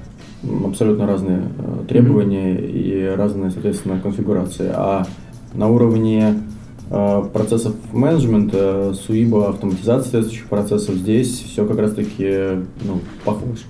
абсолютно 0.65 1.07
разные 1.07 1.43
э, 1.59 1.85
требования 1.87 2.55
uh-huh. 2.55 3.13
и 3.13 3.15
разные, 3.15 3.51
соответственно, 3.51 4.01
конфигурации. 4.01 4.71
А 4.73 5.07
на 5.53 5.69
уровне 5.69 6.37
процессов 7.33 7.75
менеджмента, 7.93 8.95
суиба, 8.95 9.51
автоматизация 9.51 10.11
следующих 10.11 10.47
процессов, 10.47 10.97
здесь 10.97 11.41
все 11.41 11.65
как 11.65 11.79
раз-таки 11.79 12.67
ну, 12.85 13.01
похоже. 13.25 13.63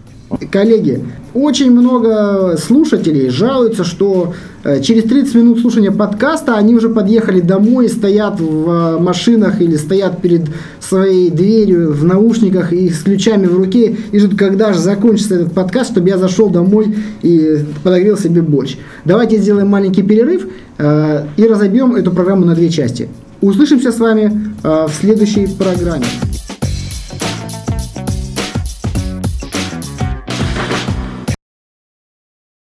Коллеги, 0.50 1.04
очень 1.34 1.72
много 1.72 2.56
слушателей 2.56 3.30
жалуются, 3.30 3.82
что 3.82 4.32
э, 4.62 4.80
через 4.80 5.02
30 5.04 5.34
минут 5.34 5.60
слушания 5.60 5.90
подкаста 5.90 6.56
они 6.56 6.72
уже 6.76 6.88
подъехали 6.88 7.40
домой, 7.40 7.88
стоят 7.88 8.38
в 8.38 8.70
э, 8.70 8.98
машинах 9.00 9.60
или 9.60 9.74
стоят 9.74 10.22
перед 10.22 10.42
своей 10.78 11.30
дверью 11.30 11.92
в 11.92 12.04
наушниках 12.04 12.72
и 12.72 12.90
с 12.90 13.02
ключами 13.02 13.46
в 13.46 13.56
руке 13.56 13.96
и 14.12 14.18
ждут, 14.20 14.38
когда 14.38 14.72
же 14.72 14.78
закончится 14.78 15.34
этот 15.34 15.52
подкаст, 15.52 15.90
чтобы 15.90 16.08
я 16.08 16.16
зашел 16.16 16.48
домой 16.48 16.96
и 17.22 17.64
подогрел 17.82 18.16
себе 18.16 18.40
борщ. 18.40 18.76
Давайте 19.04 19.38
сделаем 19.38 19.66
маленький 19.66 20.02
перерыв 20.02 20.46
и 20.78 21.46
разобьем 21.46 21.96
эту 21.96 22.12
программу 22.12 22.44
на 22.46 22.54
две 22.54 22.70
части. 22.70 23.08
Услышимся 23.40 23.90
с 23.92 23.98
вами 23.98 24.54
в 24.62 24.90
следующей 24.98 25.46
программе. 25.46 26.06